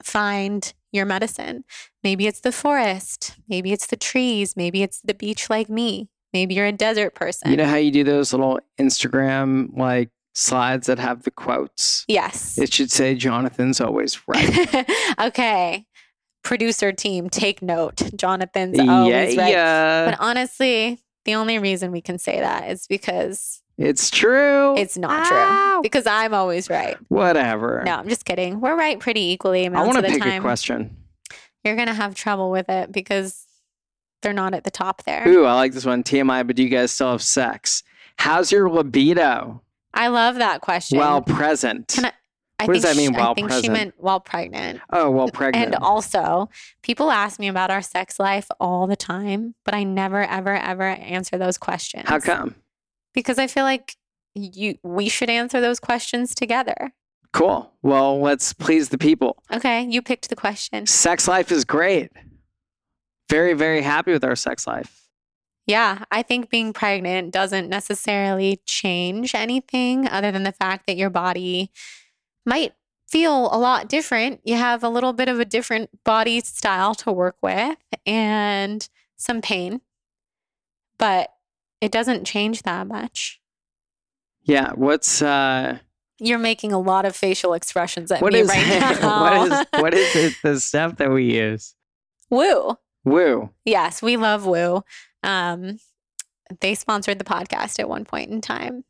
[0.01, 1.63] find your medicine.
[2.03, 6.09] Maybe it's the forest, maybe it's the trees, maybe it's the beach like me.
[6.33, 7.49] Maybe you're a desert person.
[7.49, 12.03] you know how you do those little Instagram like slides that have the quotes?
[12.07, 12.57] yes.
[12.57, 14.85] It should say Jonathan's always right.
[15.19, 15.85] okay.
[16.43, 18.01] Producer team, take note.
[18.15, 19.51] Jonathan's yeah, always right.
[19.51, 20.05] yeah.
[20.05, 24.75] But honestly, the only reason we can say that is because it's true.
[24.77, 25.73] it's not Ow.
[25.75, 25.81] true.
[25.83, 26.97] Because I'm always right.
[27.09, 27.83] Whatever.
[27.85, 28.59] No, I'm just kidding.
[28.59, 30.39] We're right pretty equally I want of to the pick time.
[30.39, 30.97] a question.
[31.63, 33.45] You're gonna have trouble with it because
[34.21, 35.27] they're not at the top there.
[35.27, 36.03] Ooh, I like this one.
[36.03, 37.83] TMI, but do you guys still have sex?
[38.17, 39.61] How's your libido?
[39.93, 40.97] I love that question.
[40.97, 41.89] While present.
[41.89, 42.13] Can I,
[42.59, 44.81] I What does that mean, she- while I think she meant while pregnant.
[44.91, 45.67] oh, well, pregnant.
[45.67, 46.49] And also,
[46.81, 50.83] people ask me about our sex life all the time, but I never, ever, ever
[50.83, 52.07] answer those questions.
[52.09, 52.55] How come?
[53.13, 53.95] Because I feel like
[54.33, 56.93] you we should answer those questions together.
[57.33, 57.71] Cool.
[57.81, 59.43] Well, let's please the people.
[59.51, 60.85] Okay, you picked the question.
[60.87, 62.11] Sex life is great.
[63.29, 65.07] Very, very happy with our sex life.
[65.65, 71.09] Yeah, I think being pregnant doesn't necessarily change anything other than the fact that your
[71.09, 71.71] body
[72.45, 72.73] might
[73.09, 74.39] feel a lot different.
[74.45, 78.87] You have a little bit of a different body style to work with and
[79.17, 79.81] some pain,
[80.97, 81.31] but
[81.81, 83.39] it doesn't change that much.
[84.43, 84.71] Yeah.
[84.75, 85.79] What's uh
[86.19, 88.67] You're making a lot of facial expressions at what me is right
[89.01, 89.41] now.
[89.41, 91.75] what is what is it, the stuff that we use?
[92.29, 92.75] Woo.
[93.05, 93.49] Woo.
[93.65, 94.83] Yes, we love Woo.
[95.23, 95.79] Um,
[96.61, 98.83] they sponsored the podcast at one point in time,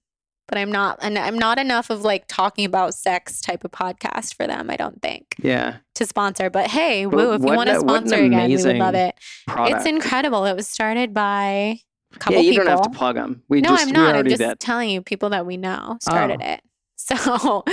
[0.47, 4.35] but I'm not, and I'm not enough of like talking about sex type of podcast
[4.35, 4.69] for them.
[4.69, 5.77] I don't think Yeah.
[5.95, 6.49] to sponsor.
[6.49, 8.77] But hey, But Woo, if you want to a- what an sponsor again, we would
[8.77, 9.15] love it.
[9.47, 9.77] Product.
[9.77, 10.45] It's incredible.
[10.45, 11.79] It was started by
[12.19, 12.65] couple yeah, you people.
[12.65, 13.43] don't have to plug them.
[13.49, 14.15] We no, just I'm not.
[14.15, 14.59] I'm just did.
[14.59, 16.51] telling you, people that we know started Oh.
[16.53, 16.61] it.
[16.99, 17.63] So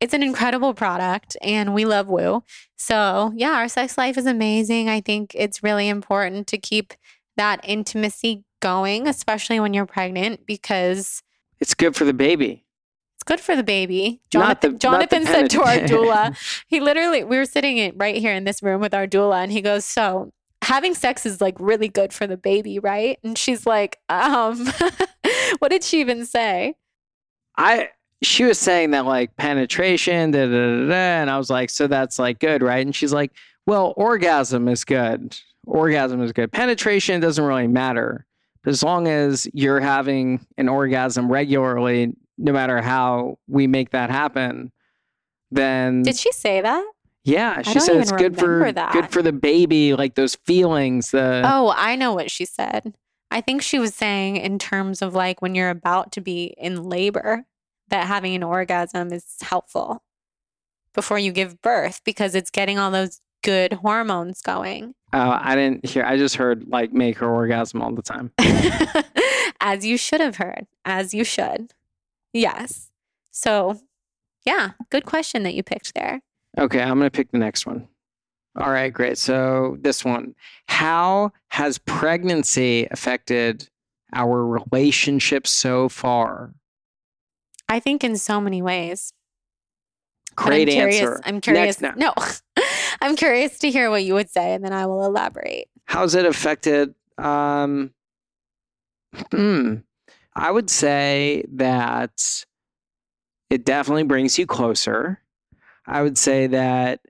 [0.00, 2.42] it's an incredible product and we love Woo.
[2.76, 4.88] So yeah, our sex life is amazing.
[4.88, 6.94] I think it's really important to keep
[7.36, 11.22] that intimacy going, especially when you're pregnant, because
[11.60, 12.64] It's good for the baby.
[13.16, 14.20] it's good for the baby.
[14.30, 16.36] Jonathan, the Jonathan said to our doula,
[16.68, 19.50] he literally, we were sitting in, right here in this room with our doula, and
[19.52, 20.32] he goes, So
[20.62, 23.18] having sex is like really good for the baby, right?
[23.22, 24.66] And she's like, um,
[25.58, 26.74] what did she even say?
[27.56, 27.90] I
[28.22, 31.86] she was saying that like penetration, da, da, da, da, and I was like, so
[31.86, 32.84] that's like good, right?
[32.84, 33.32] And she's like,
[33.66, 35.36] well, orgasm is good.
[35.66, 36.50] Orgasm is good.
[36.50, 38.26] Penetration doesn't really matter.
[38.64, 44.10] But as long as you're having an orgasm regularly, no matter how we make that
[44.10, 44.72] happen,
[45.50, 46.84] then Did she say that?
[47.24, 48.92] Yeah, she said it's good for that.
[48.92, 51.10] good for the baby, like those feelings.
[51.10, 52.94] The Oh, I know what she said.
[53.30, 56.84] I think she was saying in terms of like when you're about to be in
[56.84, 57.44] labor,
[57.88, 60.02] that having an orgasm is helpful
[60.94, 64.94] before you give birth because it's getting all those good hormones going.
[65.12, 66.04] oh, I didn't hear.
[66.04, 68.32] I just heard like make her orgasm all the time.
[69.60, 71.72] as you should have heard, as you should.
[72.32, 72.90] Yes.
[73.30, 73.80] So,
[74.44, 76.20] yeah, good question that you picked there.
[76.58, 77.86] Okay, I'm going to pick the next one.
[78.56, 79.18] All right, great.
[79.18, 80.34] So, this one
[80.66, 83.68] How has pregnancy affected
[84.12, 86.52] our relationship so far?
[87.68, 89.12] I think in so many ways.
[90.34, 91.20] Great I'm curious, answer.
[91.24, 91.80] I'm curious.
[91.80, 92.14] Next, now.
[92.16, 92.64] no,
[93.00, 95.68] I'm curious to hear what you would say, and then I will elaborate.
[95.84, 96.94] How's it affected?
[97.18, 97.92] Um,
[99.32, 99.76] hmm.
[100.34, 102.44] I would say that
[103.50, 105.20] it definitely brings you closer.
[105.88, 107.00] I would say that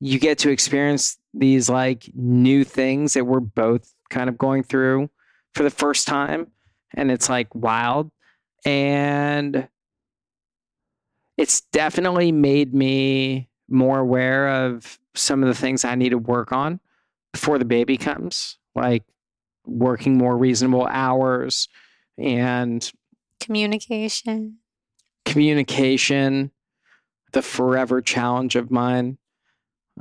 [0.00, 5.08] you get to experience these like new things that we're both kind of going through
[5.54, 6.48] for the first time.
[6.94, 8.10] And it's like wild.
[8.64, 9.68] And
[11.36, 16.52] it's definitely made me more aware of some of the things I need to work
[16.52, 16.80] on
[17.32, 18.58] before the baby comes.
[18.74, 19.04] Like
[19.66, 21.68] working more reasonable hours
[22.16, 22.90] and
[23.40, 24.58] Communication.
[25.24, 26.50] communication,
[27.32, 29.18] the forever challenge of mine.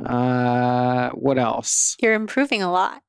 [0.04, 1.98] Uh, what else?
[2.02, 3.02] You're improving a lot.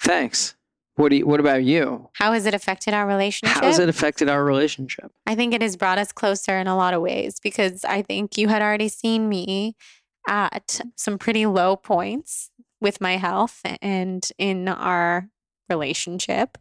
[0.00, 0.56] Thanks.
[0.96, 2.10] What do you, what about you?
[2.14, 3.56] How has it affected our relationship?
[3.56, 5.10] How has it affected our relationship?
[5.26, 8.36] I think it has brought us closer in a lot of ways because I think
[8.36, 9.74] you had already seen me
[10.28, 12.50] at some pretty low points
[12.80, 15.28] with my health and in our
[15.70, 16.58] relationship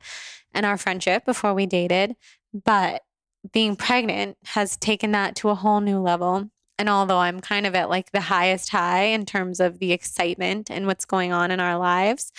[0.54, 2.16] and our friendship before we dated.
[2.54, 3.04] But
[3.52, 6.50] being pregnant has taken that to a whole new level.
[6.82, 10.72] And although I'm kind of at like the highest high in terms of the excitement
[10.72, 12.32] and what's going on in our lives,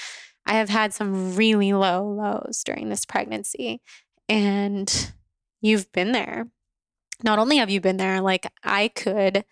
[0.45, 3.80] I have had some really low lows during this pregnancy.
[4.28, 5.12] And
[5.61, 6.49] you've been there.
[7.22, 9.45] Not only have you been there, like I could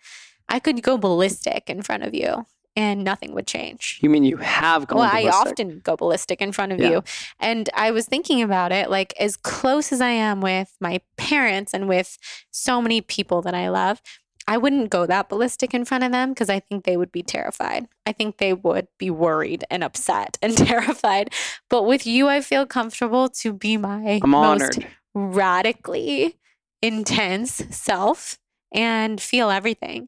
[0.49, 3.97] I could go ballistic in front of you and nothing would change.
[4.01, 5.33] You mean you have gone Well, ballistic?
[5.33, 6.89] I often go ballistic in front of Yeah.
[6.89, 7.03] you.
[7.39, 11.73] And I was thinking about it like as close as I am with my parents
[11.73, 12.17] and with
[12.49, 14.01] so many people that I love,
[14.47, 17.23] I wouldn't go that ballistic in front of them because I think they would be
[17.23, 17.87] terrified.
[18.05, 21.33] I think they would be worried and upset and terrified.
[21.69, 24.87] But with you, I feel comfortable to be my I'm most honored.
[25.13, 26.37] radically
[26.81, 28.37] intense self
[28.73, 30.07] and feel everything.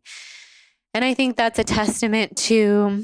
[0.93, 3.03] And I think that's a testament to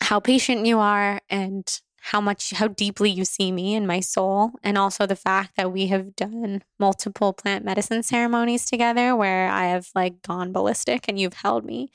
[0.00, 1.66] how patient you are and
[2.08, 5.70] how much how deeply you see me and my soul and also the fact that
[5.70, 11.20] we have done multiple plant medicine ceremonies together where I have like gone ballistic and
[11.20, 11.90] you've held me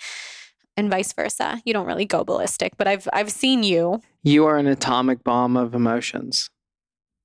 [0.77, 1.61] and vice versa.
[1.65, 5.57] You don't really go ballistic, but I've I've seen you You are an atomic bomb
[5.57, 6.51] of emotions.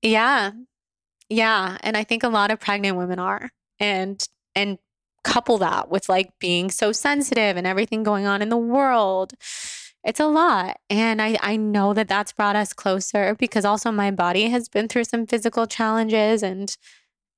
[0.00, 0.52] Yeah.
[1.28, 1.76] Yeah.
[1.82, 3.50] And I think a lot of pregnant women are.
[3.78, 4.78] And and
[5.24, 9.34] couple that with like being so sensitive and everything going on in the world.
[10.04, 10.78] It's a lot.
[10.88, 14.88] And I, I know that that's brought us closer because also my body has been
[14.88, 16.42] through some physical challenges.
[16.42, 16.74] And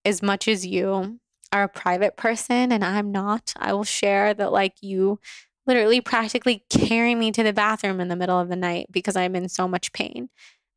[0.05, 1.19] as much as you
[1.53, 5.19] are a private person and I'm not, I will share that like you
[5.67, 9.37] literally practically carry me to the bathroom in the middle of the night because I'm
[9.37, 10.29] in so much pain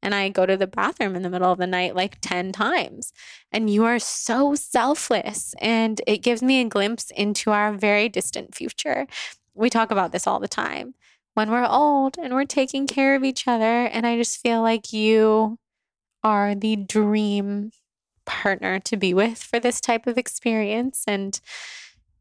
[0.01, 3.13] and I go to the bathroom in the middle of the night like 10 times.
[3.51, 5.55] And you are so selfless.
[5.61, 9.07] And it gives me a glimpse into our very distant future.
[9.53, 10.95] We talk about this all the time
[11.34, 13.86] when we're old and we're taking care of each other.
[13.86, 15.57] And I just feel like you
[16.23, 17.71] are the dream
[18.25, 21.03] partner to be with for this type of experience.
[21.07, 21.39] And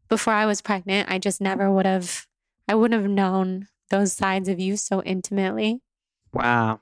[0.08, 2.26] before I was pregnant, I just never would have,
[2.68, 5.80] I wouldn't have known those sides of you so intimately.
[6.32, 6.80] Wow.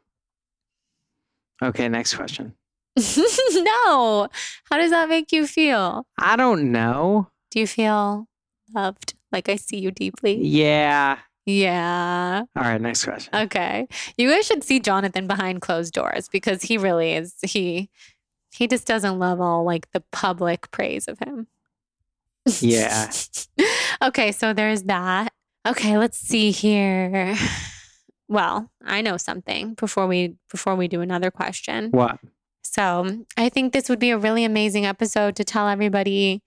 [1.63, 2.55] Okay, next question.
[2.97, 4.29] no.
[4.65, 6.07] How does that make you feel?
[6.19, 7.29] I don't know.
[7.51, 8.27] Do you feel
[8.75, 9.15] loved?
[9.31, 10.39] Like I see you deeply?
[10.41, 11.19] Yeah.
[11.59, 12.43] Yeah.
[12.57, 13.35] All right, next question.
[13.35, 13.87] Okay.
[14.17, 17.91] You guys should see Jonathan behind closed doors because he really is he
[18.53, 21.47] he just doesn't love all like the public praise of him.
[22.61, 23.11] Yeah.
[24.03, 25.33] okay, so there's that.
[25.67, 27.37] Okay, let's see here.
[28.29, 31.91] Well, I know something before we before we do another question.
[31.91, 32.21] What?
[32.63, 36.43] So I think this would be a really amazing episode to tell everybody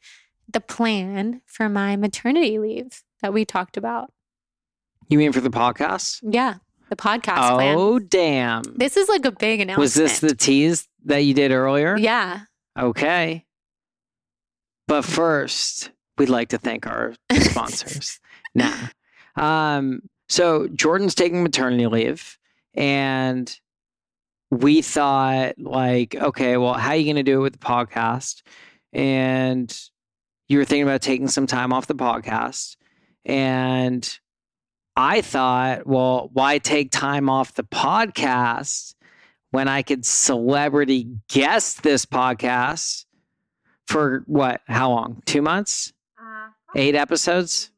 [0.47, 4.12] the plan for my maternity leave that we talked about.
[5.09, 6.19] You mean for the podcast?
[6.23, 6.55] Yeah,
[6.89, 7.75] the podcast plan.
[7.77, 8.63] Oh, damn.
[8.75, 9.79] This is like a big announcement.
[9.79, 11.97] Was this the tease that you did earlier?
[11.97, 12.41] Yeah.
[12.77, 13.45] Okay.
[14.87, 18.19] But first, we'd like to thank our sponsors.
[18.53, 18.73] nah.
[19.35, 22.37] Um, so Jordan's taking maternity leave
[22.75, 23.55] and
[24.51, 28.43] we thought like, okay, well, how are you going to do it with the podcast?
[28.91, 29.75] And
[30.47, 32.75] you were thinking about taking some time off the podcast.
[33.25, 34.19] And
[34.95, 38.95] I thought, well, why take time off the podcast
[39.51, 43.05] when I could celebrity guest this podcast
[43.87, 44.61] for what?
[44.67, 45.21] How long?
[45.25, 45.93] Two months?
[46.75, 47.71] Eight episodes?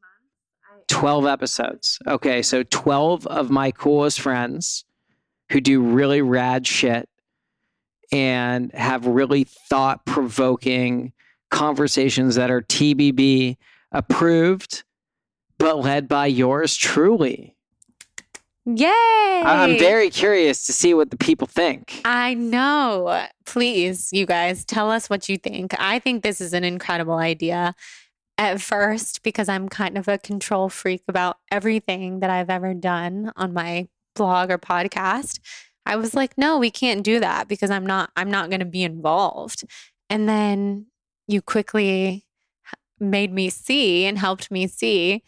[0.88, 1.98] 12 episodes.
[2.06, 4.84] Okay, so 12 of my coolest friends
[5.50, 7.08] who do really rad shit
[8.12, 11.12] and have really thought provoking
[11.50, 13.56] conversations that are TBB
[13.92, 14.84] approved,
[15.58, 17.56] but led by yours truly.
[18.64, 19.42] Yay!
[19.44, 22.00] I'm very curious to see what the people think.
[22.04, 23.26] I know.
[23.44, 25.72] Please, you guys, tell us what you think.
[25.78, 27.76] I think this is an incredible idea
[28.38, 33.32] at first because I'm kind of a control freak about everything that I've ever done
[33.36, 33.86] on my
[34.16, 35.38] blog or podcast.
[35.86, 38.66] I was like, no, we can't do that because I'm not I'm not going to
[38.66, 39.64] be involved.
[40.10, 40.86] And then
[41.28, 42.26] you quickly
[42.98, 45.22] made me see and helped me see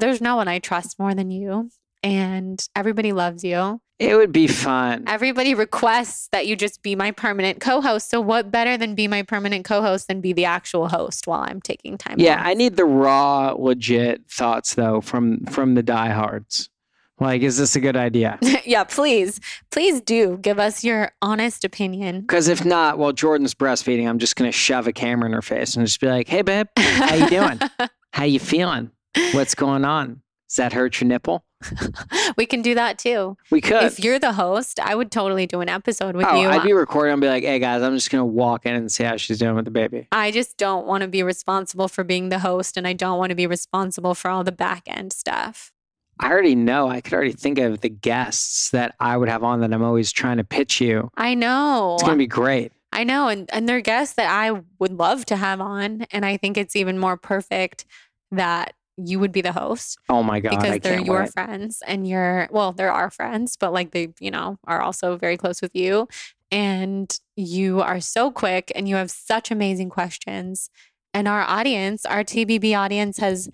[0.00, 1.70] there's no one I trust more than you
[2.02, 5.04] and everybody loves you It would be fun.
[5.06, 8.08] Everybody requests that you just be my permanent co-host.
[8.08, 11.60] So what better than be my permanent co-host than be the actual host while I'm
[11.60, 12.46] taking time Yeah, off?
[12.46, 16.70] I need the raw, legit thoughts though from from the diehards.
[17.18, 18.38] Like, is this a good idea?
[18.64, 19.40] yeah, please.
[19.70, 22.22] Please do give us your honest opinion.
[22.22, 24.08] Because if not, while Jordan's breastfeeding.
[24.08, 26.68] I'm just gonna shove a camera in her face and just be like, "Hey, babe,
[26.78, 27.60] how you doing?
[28.14, 28.90] how you feeling?
[29.32, 30.22] What's going on?
[30.48, 31.44] Does that hurt your nipple?
[32.36, 33.36] we can do that too.
[33.50, 33.84] We could.
[33.84, 36.48] If you're the host, I would totally do an episode with oh, you.
[36.48, 39.04] I'd be recording and be like, "Hey guys, I'm just gonna walk in and see
[39.04, 42.30] how she's doing with the baby." I just don't want to be responsible for being
[42.30, 45.72] the host and I don't want to be responsible for all the back end stuff.
[46.18, 46.88] I already know.
[46.88, 50.12] I could already think of the guests that I would have on that I'm always
[50.12, 51.10] trying to pitch you.
[51.16, 51.94] I know.
[51.94, 52.72] It's gonna be great.
[52.92, 53.28] I know.
[53.28, 56.06] And, and they're guests that I would love to have on.
[56.10, 57.84] And I think it's even more perfect
[58.32, 58.74] that
[59.06, 61.32] you would be the host Oh my god, because they're your wait.
[61.32, 65.36] friends and you're, well, they're our friends, but like they, you know, are also very
[65.36, 66.08] close with you.
[66.52, 70.68] And you are so quick and you have such amazing questions.
[71.14, 73.48] And our audience, our TBB audience, has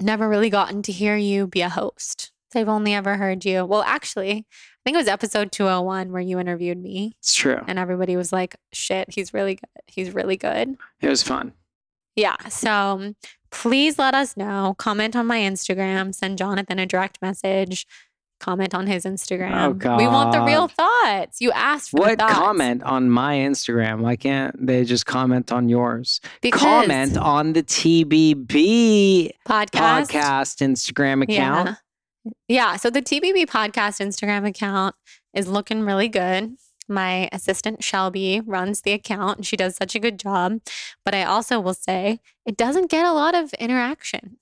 [0.00, 2.30] never really gotten to hear you be a host.
[2.52, 3.64] They've only ever heard you.
[3.64, 7.60] Well, actually, I think it was episode 201 where you interviewed me It's true.
[7.66, 9.68] and everybody was like, shit, he's really good.
[9.86, 10.76] He's really good.
[11.00, 11.52] It was fun.
[12.16, 12.36] Yeah.
[12.48, 13.14] So
[13.50, 14.74] please let us know.
[14.78, 16.14] Comment on my Instagram.
[16.14, 17.86] Send Jonathan a direct message.
[18.40, 19.84] Comment on his Instagram.
[19.84, 21.40] Oh, we want the real Oh, thoughts.
[21.40, 23.98] You asked for What comment on my Instagram?
[23.98, 26.20] Why can't they just comment on yours?
[26.40, 30.06] Because comment on the TBB podcast.
[30.06, 31.70] podcast Instagram account.
[31.70, 32.30] Yeah.
[32.46, 32.76] Yeah.
[32.76, 34.94] So the TBB podcast Instagram account
[35.34, 36.56] is looking really good.
[36.88, 40.60] My assistant Shelby runs the account and she does such a good job.
[41.04, 44.38] But I also will say it doesn't get a lot of interaction.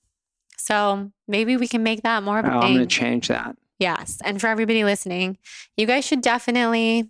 [0.57, 3.55] So maybe we can make that more of Oh, a I'm going to change that.
[3.79, 4.19] Yes.
[4.23, 5.37] And for everybody listening,
[5.75, 7.09] you guys should definitely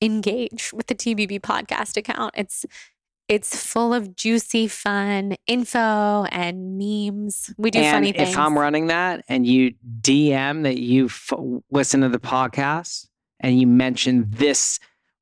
[0.00, 2.34] engage with the TBB podcast account.
[2.36, 2.66] It's
[3.28, 7.54] it's full of juicy fun info and memes.
[7.56, 8.30] We do and funny things.
[8.30, 8.38] if.
[8.38, 11.32] I'm running that and you DM that you f-
[11.70, 13.06] listen to the podcast
[13.42, 14.78] and you mention this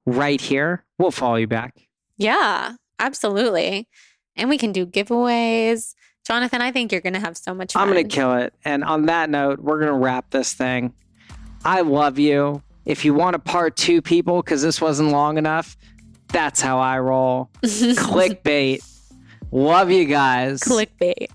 [0.07, 1.75] right here, we'll follow you back.
[2.17, 3.89] yeah, absolutely.
[4.37, 5.95] And we can do giveaways.
[6.27, 7.83] Jonathan, I think you're going to have so much fun.
[7.83, 8.55] I'm going to kill it.
[8.65, 10.93] And on that note, we're going to wrap this thing.
[11.65, 12.63] I love you.
[12.85, 15.77] If you want a part two, people, because this wasn't long enough,
[16.29, 17.51] that's how I roll.
[17.65, 18.87] Clickbait.
[19.53, 20.61] Love you guys.
[20.61, 21.27] clickbait.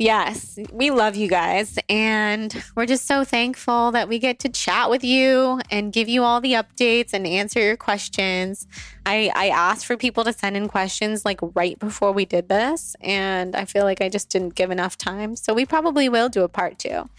[0.00, 1.78] Yes, we love you guys.
[1.90, 6.22] And we're just so thankful that we get to chat with you and give you
[6.24, 8.66] all the updates and answer your questions.
[9.04, 12.96] I, I asked for people to send in questions like right before we did this.
[13.02, 15.36] And I feel like I just didn't give enough time.
[15.36, 17.10] So we probably will do a part two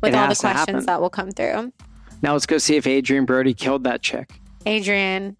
[0.00, 0.64] with It all the has to happen.
[0.64, 1.74] questions that will come through.
[2.22, 4.30] Now let's go see if Adrien Brody killed that chick.
[4.64, 5.36] Adrian,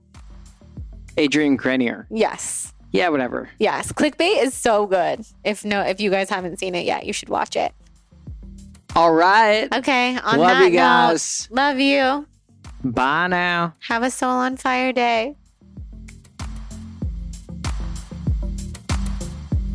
[1.16, 2.06] Adrian Grenier.
[2.10, 2.69] yes.
[2.92, 3.48] Yeah, whatever.
[3.58, 5.24] Yes, clickbait is so good.
[5.44, 7.72] If no, if you guys haven't seen it yet, you should watch it.
[8.96, 9.72] All right.
[9.72, 11.48] Okay, on Love that you guys.
[11.50, 12.26] note, love you.
[12.82, 13.74] Bye now.
[13.86, 15.36] Have a soul on fire day.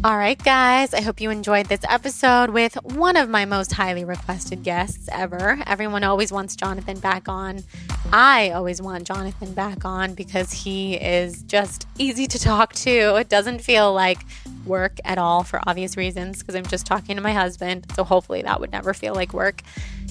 [0.05, 0.93] All right, guys.
[0.93, 5.57] I hope you enjoyed this episode with one of my most highly requested guests ever.
[5.65, 7.63] Everyone always wants Jonathan back on.
[8.13, 13.15] I always want Jonathan back on because he is just easy to talk to.
[13.15, 14.19] It doesn't feel like
[14.67, 17.87] work at all for obvious reasons because I'm just talking to my husband.
[17.95, 19.63] So hopefully that would never feel like work.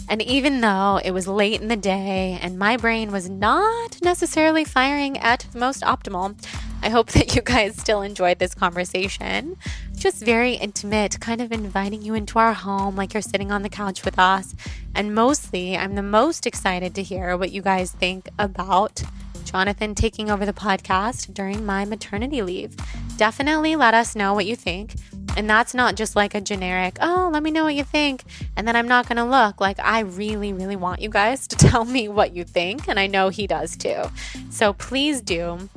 [0.09, 4.65] And even though it was late in the day and my brain was not necessarily
[4.65, 6.37] firing at the most optimal,
[6.85, 9.57] I hope that you guys still enjoyed this conversation.
[9.97, 13.71] Just very intimate, kind of inviting you into our home like you're sitting on the
[13.71, 14.55] couch with us.
[14.95, 19.03] And mostly, I'm the most excited to hear what you guys think about
[19.47, 22.77] Jonathan taking over the podcast during my maternity leave.
[23.17, 24.95] Definitely let us know what you think.
[25.39, 28.25] And that's not just like a generic, oh, let me know what you think.
[28.57, 29.59] And then I'm not going to look.
[29.59, 32.89] Like, I really, really want you guys to tell me what you think.
[32.89, 34.03] And I know he does too.
[34.51, 35.71] So please do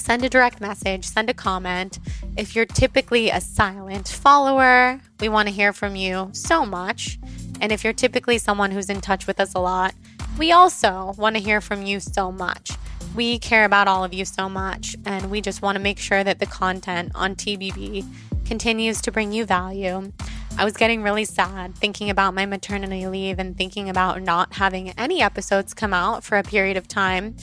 [0.00, 1.98] send a direct message, send a comment.
[2.36, 7.18] If you're typically a silent follower, we want to hear from you so much.
[7.60, 9.94] And if you're typically someone who's in touch with us a lot,
[10.38, 12.72] we also want to hear from you so much.
[13.14, 16.24] We care about all of you so much, and we just want to make sure
[16.24, 18.06] that the content on TBB
[18.46, 20.12] continues to bring you value.
[20.56, 24.90] I was getting really sad thinking about my maternity leave and thinking about not having
[24.90, 27.36] any episodes come out for a period of time.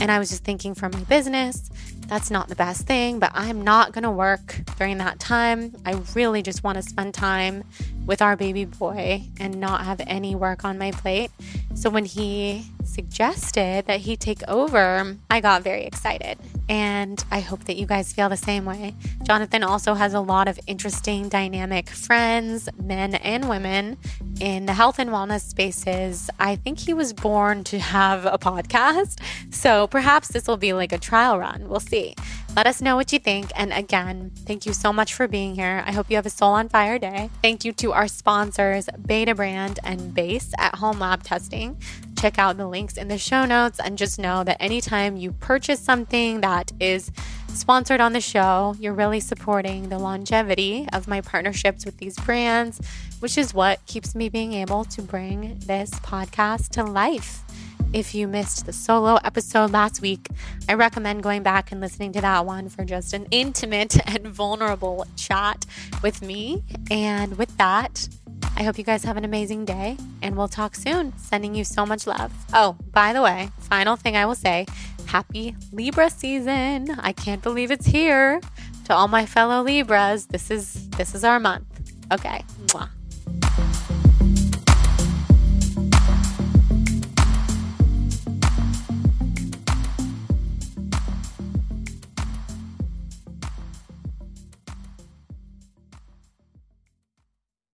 [0.00, 1.70] And I was just thinking for my business
[2.08, 5.76] that's not the best thing, but I'm not going to work during that time.
[5.84, 7.64] I really just want to spend time
[8.06, 11.30] with our baby boy and not have any work on my plate.
[11.74, 16.38] So when he suggested that he take over, I got very excited.
[16.68, 18.94] And I hope that you guys feel the same way.
[19.22, 23.96] Jonathan also has a lot of interesting, dynamic friends, men and women,
[24.40, 26.30] in the health and wellness spaces.
[26.38, 29.20] I think he was born to have a podcast.
[29.50, 31.68] So perhaps this will be like a trial run.
[31.68, 32.14] We'll see.
[32.56, 33.50] Let us know what you think.
[33.54, 35.82] And again, thank you so much for being here.
[35.86, 37.30] I hope you have a soul on fire day.
[37.42, 41.80] Thank you to our sponsors, Betabrand and Base at Home Lab Testing.
[42.18, 45.78] Check out the links in the show notes and just know that anytime you purchase
[45.78, 47.12] something that is
[47.54, 52.80] sponsored on the show, you're really supporting the longevity of my partnerships with these brands,
[53.20, 57.44] which is what keeps me being able to bring this podcast to life.
[57.92, 60.28] If you missed the solo episode last week,
[60.68, 65.06] I recommend going back and listening to that one for just an intimate and vulnerable
[65.16, 65.64] chat
[66.02, 66.64] with me.
[66.90, 68.08] And with that,
[68.56, 71.16] I hope you guys have an amazing day and we'll talk soon.
[71.16, 72.32] Sending you so much love.
[72.52, 74.66] Oh, by the way, final thing I will say
[75.06, 76.90] happy Libra season.
[76.98, 78.40] I can't believe it's here.
[78.86, 81.66] To all my fellow Libras, this is this is our month.
[82.10, 82.42] Okay.
[82.66, 82.88] Mwah.